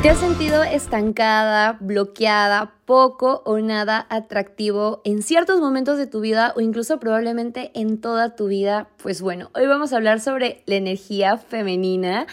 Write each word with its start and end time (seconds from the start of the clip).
¿Te 0.00 0.10
has 0.10 0.18
sentido 0.18 0.62
estancada, 0.62 1.76
bloqueada, 1.80 2.72
poco 2.84 3.42
o 3.44 3.58
nada 3.58 4.06
atractivo 4.10 5.02
en 5.04 5.22
ciertos 5.22 5.58
momentos 5.58 5.98
de 5.98 6.06
tu 6.06 6.20
vida 6.20 6.52
o 6.54 6.60
incluso 6.60 7.00
probablemente 7.00 7.72
en 7.74 8.00
toda 8.00 8.36
tu 8.36 8.46
vida? 8.46 8.88
Pues 9.02 9.20
bueno, 9.20 9.50
hoy 9.56 9.66
vamos 9.66 9.92
a 9.92 9.96
hablar 9.96 10.20
sobre 10.20 10.62
la 10.66 10.76
energía 10.76 11.36
femenina. 11.36 12.28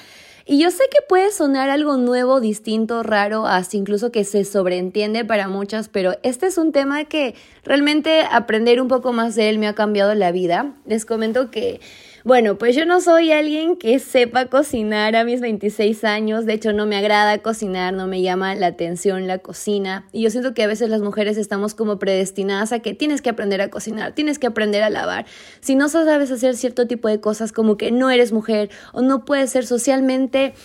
Y 0.46 0.60
yo 0.60 0.70
sé 0.70 0.84
que 0.92 1.02
puede 1.10 1.32
sonar 1.32 1.72
algo 1.72 1.98
nuevo, 1.98 2.40
distinto, 2.40 3.02
raro, 3.02 3.48
hasta 3.48 3.78
incluso 3.78 4.12
que 4.12 4.26
se 4.26 4.46
sobreentiende 4.46 5.26
para 5.26 5.48
muchas, 5.48 5.90
pero 5.90 6.14
este 6.22 6.46
es 6.46 6.60
un 6.60 6.72
tema 6.72 7.06
que 7.06 7.34
realmente 7.64 8.22
aprender 8.32 8.80
un 8.80 8.88
poco 8.88 9.12
más 9.12 9.34
de 9.34 9.50
él 9.50 9.58
me 9.58 9.68
ha 9.68 9.74
cambiado 9.74 10.14
la 10.14 10.32
vida. 10.32 10.76
Les 10.86 11.04
comento 11.04 11.50
que 11.50 11.82
bueno, 12.26 12.58
pues 12.58 12.76
yo 12.76 12.88
no 12.88 13.02
soy 13.02 13.32
alguien 13.32 13.76
que 13.76 14.00
sepa 14.00 14.48
cocinar 14.48 15.16
a 15.16 15.24
mis 15.24 15.42
26 15.42 16.04
años, 16.04 16.48
de 16.48 16.54
hecho 16.54 16.74
no 16.74 16.88
me 16.88 16.98
agrada 16.98 17.38
cocinar, 17.38 17.94
no 17.94 18.08
me 18.08 18.24
llama 18.24 18.56
la 18.56 18.66
atención 18.66 19.28
la 19.28 19.38
cocina 19.38 20.08
y 20.12 20.24
yo 20.24 20.32
siento 20.32 20.56
que 20.56 20.64
a 20.64 20.68
veces 20.68 20.90
las 20.90 21.02
mujeres 21.02 21.38
estamos 21.38 21.76
como 21.76 22.00
predestinadas 22.00 22.72
a 22.72 22.80
que 22.80 22.96
tienes 22.96 23.22
que 23.22 23.30
aprender 23.30 23.62
a 23.62 23.70
cocinar, 23.70 24.14
tienes 24.14 24.40
que 24.40 24.48
aprender 24.48 24.82
a 24.82 24.90
lavar. 24.90 25.28
Si 25.60 25.76
no 25.76 25.88
sabes 25.88 26.32
hacer 26.32 26.56
cierto 26.56 26.88
tipo 26.88 27.08
de 27.10 27.22
cosas 27.22 27.52
como 27.52 27.78
que 27.78 27.92
no 27.92 28.10
eres 28.10 28.32
mujer 28.32 28.72
o 28.92 29.04
no 29.04 29.24
puedes 29.24 29.52
ser 29.52 29.68
socialmente 29.68 30.56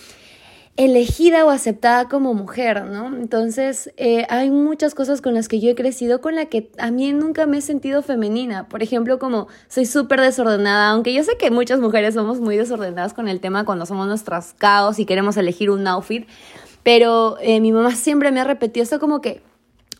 elegida 0.85 1.45
o 1.45 1.51
aceptada 1.51 2.09
como 2.09 2.33
mujer, 2.33 2.85
¿no? 2.85 3.15
Entonces, 3.15 3.93
eh, 3.97 4.25
hay 4.29 4.49
muchas 4.49 4.95
cosas 4.95 5.21
con 5.21 5.35
las 5.35 5.47
que 5.47 5.59
yo 5.59 5.69
he 5.69 5.75
crecido 5.75 6.21
con 6.21 6.33
las 6.33 6.47
que 6.47 6.71
a 6.79 6.89
mí 6.89 7.13
nunca 7.13 7.45
me 7.45 7.57
he 7.57 7.61
sentido 7.61 8.01
femenina. 8.01 8.67
Por 8.67 8.81
ejemplo, 8.81 9.19
como 9.19 9.47
soy 9.67 9.85
súper 9.85 10.21
desordenada, 10.21 10.89
aunque 10.89 11.13
yo 11.13 11.23
sé 11.23 11.37
que 11.37 11.51
muchas 11.51 11.79
mujeres 11.79 12.15
somos 12.15 12.39
muy 12.39 12.57
desordenadas 12.57 13.13
con 13.13 13.27
el 13.27 13.39
tema 13.39 13.63
cuando 13.63 13.85
somos 13.85 14.07
nuestras 14.07 14.55
caos 14.57 14.97
y 14.97 15.05
queremos 15.05 15.37
elegir 15.37 15.69
un 15.69 15.85
outfit, 15.85 16.27
pero 16.81 17.37
eh, 17.41 17.61
mi 17.61 17.71
mamá 17.71 17.93
siempre 17.95 18.31
me 18.31 18.41
ha 18.41 18.43
repetido 18.43 18.83
esto 18.83 18.99
como 18.99 19.21
que 19.21 19.43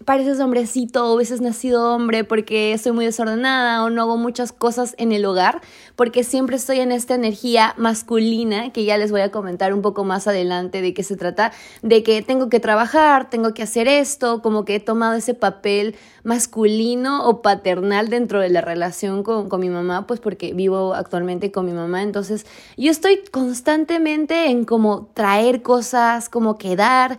pareces 0.06 0.40
hombrecito 0.40 1.06
o 1.06 1.16
hubieses 1.16 1.42
nacido 1.42 1.94
hombre 1.94 2.24
porque 2.24 2.78
soy 2.78 2.92
muy 2.92 3.06
desordenada 3.06 3.84
o 3.84 3.90
no 3.90 4.02
hago 4.02 4.18
muchas 4.18 4.52
cosas 4.52 4.96
en 4.98 5.12
el 5.12 5.26
hogar, 5.26 5.62
porque 5.96 6.24
siempre 6.24 6.56
estoy 6.56 6.80
en 6.80 6.92
esta 6.92 7.16
energía 7.16 7.74
masculina 7.78 8.72
que 8.72 8.84
ya 8.84 8.98
les 8.98 9.12
voy 9.12 9.22
a 9.22 9.32
comentar 9.32 9.74
un 9.74 9.82
poco 9.82 10.04
más 10.04 10.28
adelante 10.28 10.82
de 10.82 10.94
qué 10.94 11.04
se 11.04 11.16
trata, 11.16 11.52
de 11.82 12.04
que 12.04 12.22
tengo 12.22 12.50
que 12.50 12.60
trabajar, 12.60 13.30
tengo 13.30 13.54
que 13.54 13.64
hacer 13.64 13.88
esto, 13.88 14.42
como 14.42 14.66
que 14.66 14.76
he 14.76 14.80
tomado 14.80 15.16
ese 15.16 15.34
papel 15.34 15.96
masculino 16.24 17.28
o 17.28 17.42
paternal 17.42 18.10
dentro 18.10 18.40
de 18.40 18.50
la 18.50 18.62
relación 18.62 19.24
con, 19.24 19.50
con 19.50 19.60
mi 19.60 19.70
mamá, 19.70 20.08
pues 20.08 20.20
porque 20.20 20.54
vivo 20.54 20.94
actualmente 20.94 21.52
con 21.52 21.66
mi 21.66 21.74
mamá, 21.74 22.04
entonces 22.04 22.46
yo 22.78 22.92
estoy 22.92 23.22
constantemente 23.32 24.50
en 24.50 24.66
como 24.66 25.08
traer 25.14 25.62
cosas, 25.62 26.30
como 26.30 26.58
quedar, 26.58 27.18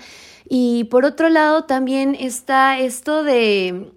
y 0.54 0.84
por 0.84 1.06
otro 1.06 1.30
lado 1.30 1.64
también 1.64 2.14
está 2.14 2.78
esto 2.78 3.24
de 3.24 3.90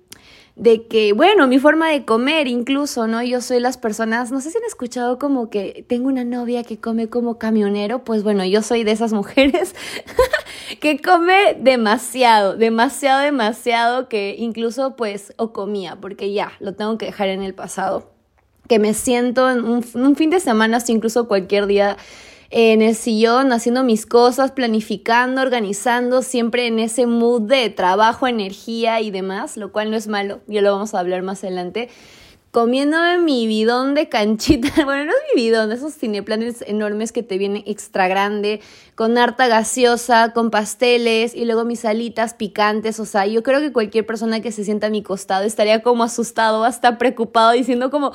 de 0.55 0.87
que, 0.87 1.11
bueno, 1.11 1.47
mi 1.47 1.59
forma 1.59 1.89
de 1.89 2.05
comer 2.05 2.47
incluso, 2.47 3.07
¿no? 3.07 3.21
Yo 3.21 3.41
soy 3.41 3.59
las 3.59 3.77
personas, 3.77 4.31
no 4.31 4.39
sé 4.39 4.51
si 4.51 4.57
han 4.57 4.63
escuchado 4.63 5.19
como 5.19 5.49
que 5.49 5.83
tengo 5.89 6.07
una 6.07 6.23
novia 6.23 6.63
que 6.63 6.79
come 6.79 7.09
como 7.09 7.37
camionero, 7.37 8.05
pues 8.05 8.23
bueno, 8.23 8.45
yo 8.45 8.61
soy 8.61 8.85
de 8.85 8.91
esas 8.91 9.11
mujeres 9.11 9.75
que 10.79 11.01
come 11.01 11.57
demasiado, 11.59 12.55
demasiado, 12.55 13.19
demasiado, 13.19 14.07
que 14.07 14.37
incluso 14.39 14.95
pues 14.95 15.33
o 15.35 15.51
comía, 15.51 15.97
porque 15.99 16.31
ya, 16.31 16.53
lo 16.61 16.73
tengo 16.73 16.97
que 16.97 17.07
dejar 17.07 17.27
en 17.27 17.43
el 17.43 17.53
pasado, 17.53 18.13
que 18.69 18.79
me 18.79 18.93
siento 18.93 19.51
en 19.51 19.65
un, 19.65 20.15
fin 20.15 20.29
de 20.29 20.39
semana, 20.39 20.77
incluso 20.87 21.27
cualquier 21.27 21.67
día 21.67 21.97
en 22.49 22.81
el 22.81 22.95
sillón 22.95 23.51
haciendo 23.51 23.83
mis 23.83 24.05
cosas, 24.05 24.51
planificando, 24.51 25.41
organizando, 25.41 26.21
siempre 26.21 26.67
en 26.67 26.79
ese 26.79 27.07
mood 27.07 27.43
de 27.43 27.69
trabajo, 27.69 28.27
energía 28.27 29.01
y 29.01 29.11
demás, 29.11 29.57
lo 29.57 29.71
cual 29.71 29.91
no 29.91 29.97
es 29.97 30.07
malo, 30.07 30.41
ya 30.47 30.61
lo 30.61 30.71
vamos 30.71 30.93
a 30.93 30.99
hablar 30.99 31.23
más 31.23 31.43
adelante. 31.43 31.89
Comiéndome 32.51 33.17
mi 33.17 33.47
bidón 33.47 33.95
de 33.95 34.07
canchita, 34.07 34.69
bueno, 34.85 35.05
no 35.05 35.11
es 35.11 35.35
mi 35.35 35.41
bidón, 35.41 35.73
esos 35.73 35.93
cineplanes 35.93 36.63
enormes 36.65 37.11
que 37.11 37.21
te 37.21 37.37
vienen 37.37 37.63
extra 37.65 38.07
grande, 38.07 38.61
con 38.95 39.17
harta 39.17 39.47
gaseosa, 39.47 40.31
con 40.31 40.51
pasteles 40.51 41.35
y 41.35 41.43
luego 41.43 41.65
mis 41.65 41.83
alitas 41.83 42.33
picantes, 42.33 43.01
o 43.01 43.05
sea, 43.05 43.25
yo 43.25 43.43
creo 43.43 43.59
que 43.59 43.73
cualquier 43.73 44.05
persona 44.05 44.39
que 44.39 44.53
se 44.53 44.63
sienta 44.63 44.87
a 44.87 44.89
mi 44.89 45.03
costado 45.03 45.43
estaría 45.43 45.83
como 45.83 46.03
asustado, 46.03 46.63
hasta 46.63 46.97
preocupado, 46.97 47.51
diciendo 47.51 47.91
como, 47.91 48.13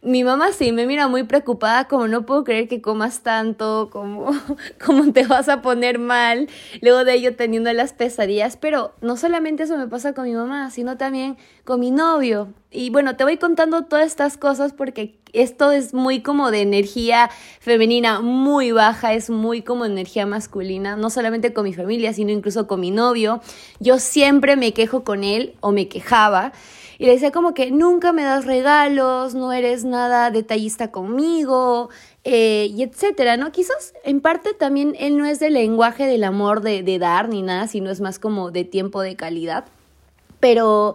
mi 0.00 0.22
mamá 0.22 0.52
sí 0.52 0.70
me 0.70 0.86
mira 0.86 1.08
muy 1.08 1.24
preocupada, 1.24 1.88
como 1.88 2.06
no 2.06 2.24
puedo 2.24 2.44
creer 2.44 2.68
que 2.68 2.80
comas 2.80 3.22
tanto, 3.22 3.90
como, 3.90 4.30
como 4.84 5.12
te 5.12 5.26
vas 5.26 5.48
a 5.48 5.60
poner 5.60 5.98
mal, 5.98 6.48
luego 6.80 7.04
de 7.04 7.14
ello 7.14 7.34
teniendo 7.34 7.72
las 7.72 7.92
pesadillas, 7.92 8.56
pero 8.56 8.94
no 9.00 9.16
solamente 9.16 9.64
eso 9.64 9.76
me 9.76 9.88
pasa 9.88 10.14
con 10.14 10.24
mi 10.24 10.34
mamá, 10.34 10.70
sino 10.70 10.96
también 10.96 11.36
con 11.64 11.80
mi 11.80 11.90
novio. 11.90 12.52
Y 12.70 12.90
bueno, 12.90 13.16
te 13.16 13.24
voy 13.24 13.38
contando 13.38 13.84
todas 13.86 14.06
estas 14.06 14.36
cosas 14.36 14.72
porque 14.72 15.18
esto 15.32 15.72
es 15.72 15.94
muy 15.94 16.22
como 16.22 16.50
de 16.50 16.62
energía 16.62 17.30
femenina 17.60 18.20
muy 18.20 18.72
baja, 18.72 19.14
es 19.14 19.30
muy 19.30 19.62
como 19.62 19.84
energía 19.84 20.26
masculina, 20.26 20.96
no 20.96 21.10
solamente 21.10 21.52
con 21.52 21.64
mi 21.64 21.74
familia, 21.74 22.12
sino 22.12 22.30
incluso 22.30 22.66
con 22.66 22.80
mi 22.80 22.90
novio. 22.90 23.40
Yo 23.80 23.98
siempre 23.98 24.56
me 24.56 24.72
quejo 24.74 25.02
con 25.02 25.24
él 25.24 25.54
o 25.60 25.72
me 25.72 25.88
quejaba 25.88 26.52
y 26.98 27.06
le 27.06 27.12
decía 27.12 27.30
como 27.30 27.54
que 27.54 27.70
nunca 27.70 28.12
me 28.12 28.24
das 28.24 28.44
regalos, 28.44 29.34
no 29.34 29.52
eres 29.52 29.84
nada 29.84 30.32
detallista 30.32 30.90
conmigo, 30.90 31.90
eh, 32.24 32.68
y 32.74 32.82
etcétera, 32.82 33.36
¿no? 33.36 33.52
Quizás 33.52 33.94
en 34.02 34.20
parte 34.20 34.52
también 34.52 34.96
él 34.98 35.16
no 35.16 35.24
es 35.24 35.38
del 35.38 35.54
lenguaje 35.54 36.06
del 36.06 36.24
amor 36.24 36.60
de, 36.60 36.82
de 36.82 36.98
dar 36.98 37.28
ni 37.28 37.42
nada, 37.42 37.68
sino 37.68 37.90
es 37.90 38.00
más 38.00 38.18
como 38.18 38.50
de 38.50 38.64
tiempo 38.64 39.00
de 39.00 39.14
calidad. 39.14 39.66
Pero 40.40 40.94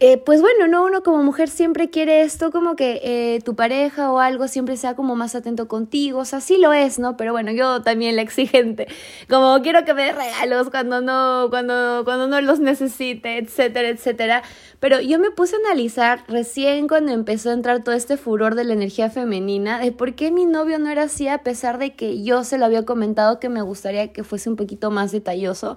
eh, 0.00 0.16
pues 0.18 0.40
bueno, 0.40 0.68
no, 0.68 0.84
uno 0.84 1.02
como 1.02 1.24
mujer 1.24 1.48
siempre 1.48 1.90
quiere 1.90 2.22
esto, 2.22 2.52
como 2.52 2.76
que 2.76 3.00
eh, 3.02 3.40
tu 3.44 3.56
pareja 3.56 4.12
o 4.12 4.20
algo 4.20 4.46
siempre 4.46 4.76
sea 4.76 4.94
como 4.94 5.16
más 5.16 5.34
atento 5.34 5.66
contigo, 5.66 6.20
o 6.20 6.24
sea, 6.24 6.40
sí 6.40 6.56
lo 6.58 6.72
es, 6.72 7.00
¿no? 7.00 7.16
Pero 7.16 7.32
bueno, 7.32 7.50
yo 7.50 7.82
también 7.82 8.14
la 8.14 8.22
exigente, 8.22 8.86
como 9.28 9.60
quiero 9.60 9.84
que 9.84 9.94
me 9.94 10.04
dé 10.04 10.12
regalos 10.12 10.70
cuando 10.70 11.00
no, 11.00 11.48
cuando, 11.50 12.02
cuando 12.04 12.28
no 12.28 12.40
los 12.40 12.60
necesite, 12.60 13.38
etcétera, 13.38 13.88
etcétera. 13.88 14.42
Pero 14.78 15.00
yo 15.00 15.18
me 15.18 15.32
puse 15.32 15.56
a 15.56 15.58
analizar 15.66 16.22
recién 16.28 16.86
cuando 16.86 17.10
empezó 17.12 17.50
a 17.50 17.54
entrar 17.54 17.82
todo 17.82 17.96
este 17.96 18.16
furor 18.16 18.54
de 18.54 18.62
la 18.64 18.74
energía 18.74 19.10
femenina, 19.10 19.80
de 19.80 19.90
por 19.90 20.14
qué 20.14 20.30
mi 20.30 20.46
novio 20.46 20.78
no 20.78 20.90
era 20.90 21.04
así 21.04 21.26
a 21.26 21.42
pesar 21.42 21.78
de 21.78 21.96
que 21.96 22.22
yo 22.22 22.44
se 22.44 22.58
lo 22.58 22.66
había 22.66 22.84
comentado 22.84 23.40
que 23.40 23.48
me 23.48 23.62
gustaría 23.62 24.12
que 24.12 24.22
fuese 24.22 24.48
un 24.48 24.54
poquito 24.56 24.92
más 24.92 25.10
detalloso. 25.10 25.76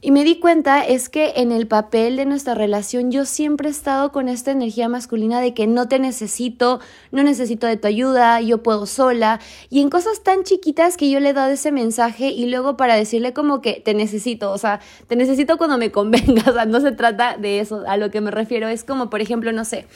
Y 0.00 0.12
me 0.12 0.22
di 0.22 0.38
cuenta 0.38 0.86
es 0.86 1.08
que 1.08 1.32
en 1.36 1.50
el 1.50 1.66
papel 1.66 2.16
de 2.16 2.24
nuestra 2.24 2.54
relación 2.54 3.10
yo 3.10 3.24
siempre 3.24 3.66
he 3.66 3.70
estado 3.70 4.12
con 4.12 4.28
esta 4.28 4.52
energía 4.52 4.88
masculina 4.88 5.40
de 5.40 5.54
que 5.54 5.66
no 5.66 5.88
te 5.88 5.98
necesito, 5.98 6.78
no 7.10 7.24
necesito 7.24 7.66
de 7.66 7.76
tu 7.76 7.88
ayuda, 7.88 8.40
yo 8.40 8.62
puedo 8.62 8.86
sola. 8.86 9.40
Y 9.70 9.80
en 9.80 9.90
cosas 9.90 10.22
tan 10.22 10.44
chiquitas 10.44 10.96
que 10.96 11.10
yo 11.10 11.18
le 11.18 11.30
he 11.30 11.32
dado 11.32 11.50
ese 11.50 11.72
mensaje 11.72 12.28
y 12.28 12.46
luego 12.46 12.76
para 12.76 12.94
decirle 12.94 13.32
como 13.32 13.60
que 13.60 13.82
te 13.84 13.92
necesito, 13.92 14.52
o 14.52 14.58
sea, 14.58 14.78
te 15.08 15.16
necesito 15.16 15.58
cuando 15.58 15.78
me 15.78 15.90
convenga, 15.98 16.44
o 16.48 16.52
sea, 16.52 16.64
no 16.64 16.80
se 16.80 16.92
trata 16.92 17.36
de 17.36 17.58
eso, 17.58 17.82
a 17.88 17.96
lo 17.96 18.12
que 18.12 18.20
me 18.20 18.30
refiero 18.30 18.68
es 18.68 18.84
como, 18.84 19.10
por 19.10 19.20
ejemplo, 19.20 19.50
no 19.50 19.64
sé, 19.64 19.86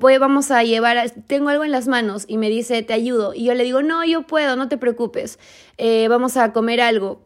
pues 0.00 0.18
vamos 0.18 0.50
a 0.50 0.64
llevar, 0.64 1.12
tengo 1.28 1.50
algo 1.50 1.62
en 1.62 1.70
las 1.70 1.86
manos 1.86 2.24
y 2.26 2.38
me 2.38 2.48
dice, 2.48 2.82
te 2.82 2.92
ayudo. 2.92 3.34
Y 3.34 3.44
yo 3.44 3.54
le 3.54 3.62
digo, 3.62 3.82
no, 3.82 4.04
yo 4.04 4.22
puedo, 4.22 4.56
no 4.56 4.68
te 4.68 4.78
preocupes, 4.78 5.38
eh, 5.78 6.08
vamos 6.08 6.36
a 6.36 6.52
comer 6.52 6.80
algo 6.80 7.20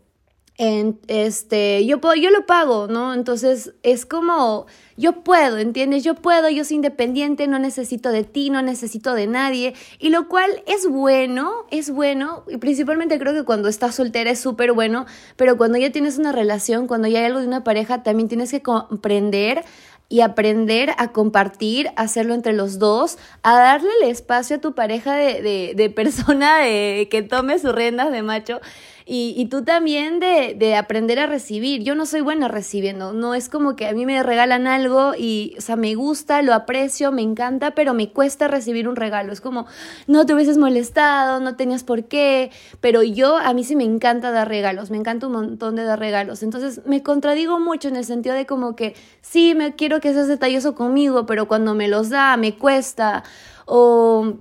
en, 0.61 1.01
este, 1.09 1.87
yo 1.87 2.03
puedo, 2.03 2.17
yo 2.17 2.29
lo 2.29 2.45
pago, 2.45 2.87
¿no? 2.87 3.15
Entonces 3.15 3.73
es 3.83 4.05
como, 4.05 4.67
yo 4.95 5.23
puedo, 5.23 5.57
¿entiendes? 5.57 6.05
Yo 6.05 6.15
puedo, 6.15 6.51
yo 6.51 6.67
soy 6.67 6.77
independiente, 6.77 7.47
no 7.47 7.59
necesito 7.59 8.11
de 8.11 8.25
ti, 8.25 8.51
no 8.51 8.61
necesito 8.61 9.15
de 9.15 9.27
nadie, 9.27 9.73
y 9.99 10.11
lo 10.11 10.29
cual 10.29 10.51
es 10.67 10.87
bueno, 10.87 11.65
es 11.71 11.89
bueno, 11.89 12.45
y 12.47 12.59
principalmente 12.59 13.19
creo 13.19 13.33
que 13.33 13.45
cuando 13.45 13.71
estás 13.71 13.95
soltera 13.95 14.33
es 14.33 14.39
súper 14.39 14.73
bueno, 14.73 15.07
pero 15.37 15.57
cuando 15.57 15.79
ya 15.79 15.91
tienes 15.93 16.19
una 16.19 16.31
relación, 16.31 16.87
cuando 16.87 17.09
ya 17.09 17.21
hay 17.21 17.25
algo 17.25 17.41
de 17.41 17.47
una 17.47 17.65
pareja, 17.65 18.03
también 18.03 18.29
tienes 18.29 18.51
que 18.51 18.61
comprender 18.61 19.65
y 20.11 20.21
aprender 20.21 20.93
a 20.99 21.13
compartir, 21.13 21.89
hacerlo 21.97 22.35
entre 22.35 22.53
los 22.53 22.79
dos, 22.79 23.17
a 23.43 23.59
darle 23.59 23.89
el 24.03 24.11
espacio 24.11 24.57
a 24.57 24.61
tu 24.61 24.75
pareja 24.75 25.15
de, 25.15 25.41
de, 25.41 25.73
de 25.75 25.89
persona 25.89 26.59
de, 26.59 27.09
que 27.11 27.23
tome 27.23 27.59
sus 27.59 27.75
riendas 27.75 28.13
de 28.13 28.23
macho 28.23 28.61
y, 29.07 29.35
y 29.37 29.47
tú 29.47 29.63
también 29.65 30.21
de, 30.21 30.55
de, 30.59 30.77
aprender 30.77 31.19
a 31.19 31.27
recibir. 31.27 31.83
Yo 31.83 31.95
no 31.95 32.07
soy 32.07 32.21
buena 32.21 32.49
recibiendo, 32.49 33.13
no 33.13 33.35
es 33.35 33.49
como 33.49 33.77
que 33.77 33.87
a 33.87 33.93
mí 33.93 34.07
me 34.07 34.23
regalan 34.23 34.67
algo 34.67 35.13
y, 35.17 35.55
o 35.59 35.61
sea, 35.61 35.77
me 35.77 35.95
gusta, 35.95 36.43
lo 36.43 36.55
aprecio, 36.55 37.13
me 37.13 37.23
encanta, 37.23 37.73
pero 37.73 37.95
me 37.95 38.11
cuesta 38.13 38.49
recibir 38.49 38.89
un 38.89 38.97
regalo. 38.97 39.33
Es 39.33 39.41
como, 39.41 39.67
no 40.07 40.27
te 40.27 40.35
hubieses 40.35 40.59
molestado, 40.59 41.41
no 41.41 41.57
tenías 41.57 41.85
por 41.85 42.05
qué, 42.05 42.51
pero 42.81 43.03
yo, 43.03 43.37
a 43.37 43.53
mí 43.55 43.65
sí 43.65 43.77
me 43.77 43.85
encanta 43.85 44.31
dar 44.31 44.49
regalos, 44.49 44.91
me 44.91 44.97
encanta 44.97 45.27
un 45.27 45.33
montón 45.33 45.77
de 45.77 45.85
dar 45.85 45.99
regalos. 45.99 46.43
Entonces 46.43 46.83
me 46.87 47.03
contradigo 47.03 47.59
mucho 47.59 47.89
en 47.89 47.97
el 47.97 48.05
sentido 48.05 48.35
de 48.35 48.47
como 48.47 48.77
que, 48.77 48.95
sí, 49.23 49.55
me 49.55 49.75
quiero 49.75 50.01
que 50.01 50.13
seas 50.13 50.29
detalloso 50.29 50.75
conmigo, 50.75 51.27
pero 51.27 51.49
cuando 51.49 51.75
me 51.75 51.89
los 51.89 52.11
da, 52.11 52.37
me 52.37 52.57
cuesta. 52.57 53.25
O 53.67 54.35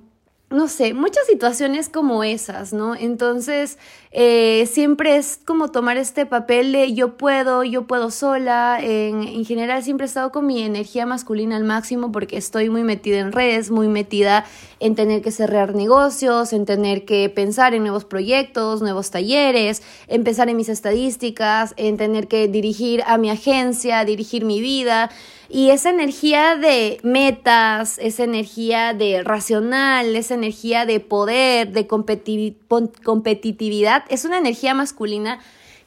no 0.50 0.68
sé, 0.68 0.94
muchas 0.94 1.28
situaciones 1.28 1.90
como 1.90 2.24
esas, 2.24 2.74
¿no? 2.74 2.96
Entonces, 2.96 3.78
eh, 4.12 4.68
siempre 4.72 5.18
es 5.18 5.40
como 5.46 5.70
tomar 5.70 5.98
este 5.98 6.26
papel 6.26 6.72
de 6.72 6.94
yo 6.94 7.16
puedo, 7.16 7.64
yo 7.64 7.86
puedo 7.86 8.10
sola. 8.10 8.80
En, 8.82 9.22
en, 9.22 9.46
general, 9.46 9.84
siempre 9.84 10.06
he 10.06 10.08
estado 10.08 10.32
con 10.32 10.48
mi 10.48 10.64
energía 10.64 11.06
masculina 11.06 11.56
al 11.56 11.64
máximo 11.64 12.12
porque 12.12 12.38
estoy 12.38 12.72
muy 12.72 12.84
metida 12.84 13.20
en 13.20 13.32
redes, 13.32 13.70
muy 13.70 13.88
metida 13.88 14.46
en 14.80 14.96
tener 14.96 15.22
que 15.22 15.32
cerrar 15.32 15.76
negocios, 15.76 16.54
en 16.54 16.66
tener 16.66 17.06
que 17.06 17.30
pensar 17.30 17.76
en 17.76 17.84
nuevos 17.84 18.06
proyectos, 18.06 18.82
nuevos 18.82 19.12
talleres, 19.12 19.84
en 20.08 20.24
pensar 20.24 20.50
en 20.50 20.58
mis 20.58 20.70
estadísticas, 20.70 21.76
en 21.78 21.98
tener 21.98 22.28
que 22.28 22.48
dirigir 22.48 23.04
a 23.06 23.20
mi 23.20 23.30
agencia, 23.30 24.04
dirigir 24.06 24.44
mi 24.44 24.60
vida. 24.60 25.12
Y 25.52 25.72
esa 25.72 25.90
energía 25.90 26.56
de 26.56 27.00
metas, 27.02 27.98
esa 27.98 28.24
energía 28.24 28.94
de 28.94 29.24
racional, 29.24 30.16
esa 30.16 30.36
energía 30.36 30.86
de 30.86 31.00
poder, 31.00 31.72
de 31.72 31.88
competitividad, 31.88 33.99
es 34.10 34.26
una 34.26 34.38
energía 34.38 34.74
masculina 34.74 35.40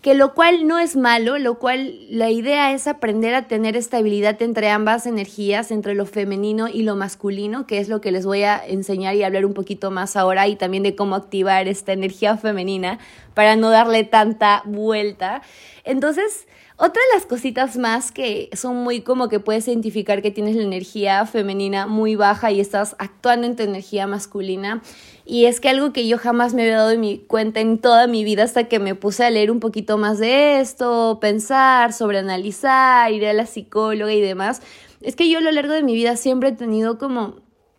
que 0.03 0.15
lo 0.15 0.35
cual 0.35 0.67
no 0.67 0.81
es 0.81 0.97
malo, 0.97 1.39
lo 1.39 1.61
cual 1.61 1.95
la 2.11 2.29
idea 2.29 2.73
es 2.73 2.89
aprender 2.89 3.37
a 3.37 3.47
tener 3.47 3.77
estabilidad 3.77 4.43
entre 4.43 4.69
ambas 4.69 5.07
energías, 5.07 5.71
entre 5.71 5.95
lo 5.95 6.07
femenino 6.07 6.67
y 6.67 6.83
lo 6.83 6.97
masculino, 6.97 7.69
que 7.69 7.79
es 7.79 7.89
lo 7.89 8.01
que 8.01 8.11
les 8.11 8.27
voy 8.27 8.43
a 8.43 8.61
enseñar 8.67 9.15
y 9.15 9.23
hablar 9.23 9.47
un 9.47 9.55
poquito 9.55 9.93
más 9.93 10.17
ahora 10.17 10.49
y 10.49 10.57
también 10.57 10.83
de 10.83 10.97
cómo 10.97 11.15
activar 11.15 11.69
esta 11.69 11.93
energía 11.93 12.37
femenina 12.37 12.99
para 13.35 13.55
no 13.55 13.71
darle 13.71 14.03
tanta 14.03 14.63
vuelta. 14.67 15.41
Entonces, 15.85 16.49
otra 16.77 17.01
de 17.01 17.15
las 17.15 17.27
cositas 17.27 17.77
más 17.77 18.11
que 18.11 18.51
son 18.55 18.83
muy 18.83 19.03
como 19.03 19.29
que 19.29 19.39
puedes 19.39 19.69
identificar 19.69 20.21
que 20.21 20.33
tienes 20.33 20.57
la 20.57 20.65
energía 20.65 21.25
femenina 21.27 21.87
muy 21.87 22.17
baja 22.17 22.51
y 22.51 22.59
estás 22.59 22.97
actuando 22.99 23.47
en 23.47 23.55
tu 23.55 23.63
energía 23.63 24.09
masculina. 24.09 24.83
Y 25.25 25.47
es 25.47 25.61
que 25.61 25.69
algo 25.69 25.93
que 25.93 26.07
yo 26.07 26.19
jamás 26.19 26.55
me 26.55 26.63
había 26.63 26.79
dado 26.79 26.99
mi 26.99 27.19
cuenta 27.19 27.61
en 27.61 27.79
toda 27.79 28.07
mi 28.07 28.25
vida 28.25 28.43
hasta 28.43 28.65
que 28.65 28.79
me 28.79 28.95
puse 28.95 29.25
a 29.25 29.31
leer 29.31 29.51
un 29.51 29.61
poquito 29.61 29.99
más 29.99 30.19
de 30.19 30.61
esto, 30.61 31.19
pensar, 31.21 31.93
sobre 31.93 32.19
analizar, 32.19 33.13
ir 33.13 33.27
a 33.27 33.33
la 33.33 33.47
psicóloga 33.47 34.13
y 34.13 34.21
demás, 34.21 34.63
es 35.01 35.17
que 35.17 35.29
yo 35.29 35.39
a 35.39 35.43
lo 35.43 35.53
largo 35.53 35.73
de 35.73 35.83
mi 35.83 35.95
vida 35.95 36.17
siempre 36.17 36.51
he 36.51 36.53
tenido 36.53 36.99
como 36.99 37.37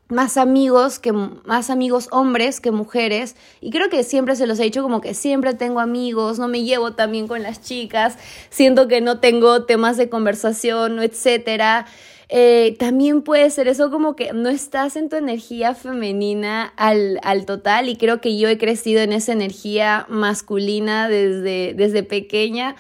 más 0.10 0.38
amigos 0.38 1.00
que 1.00 1.12
más 1.12 1.70
amigos 1.70 2.08
hombres 2.12 2.60
que 2.60 2.72
mujeres. 2.72 3.36
Y 3.62 3.72
creo 3.72 3.90
que 3.90 4.04
siempre 4.04 4.36
se 4.36 4.48
los 4.48 4.60
he 4.60 4.64
dicho 4.64 4.84
como 4.84 5.02
que 5.02 5.14
siempre 5.14 5.54
tengo 5.54 5.80
amigos 5.80 6.40
no 6.40 6.48
me 6.48 6.64
llevo 6.64 6.94
también 6.94 7.28
con 7.28 7.42
las 7.42 7.62
chicas 7.62 8.18
siento 8.50 8.88
que 8.88 9.02
no 9.02 9.20
tengo 9.20 9.64
temas 9.64 9.98
de 9.98 10.10
conversación 10.10 11.00
etcétera 11.00 11.88
eh, 12.30 12.76
también 12.80 13.22
puede 13.22 13.50
ser 13.50 13.68
eso 13.68 13.92
como 13.92 14.16
que 14.16 14.34
no 14.34 14.50
estás 14.50 14.96
en 14.96 15.10
tu 15.10 15.16
energía 15.16 15.76
femenina 15.76 16.74
al, 16.78 17.20
al, 17.24 17.46
total 17.46 17.90
y 17.90 17.98
creo 17.98 18.22
que 18.22 18.38
yo 18.38 18.48
he 18.50 18.58
crecido 18.58 19.02
en 19.02 19.14
esa 19.14 19.34
energía 19.34 20.06
masculina 20.10 21.10
desde, 21.10 21.74
desde 21.76 22.04
pequeña 22.04 22.76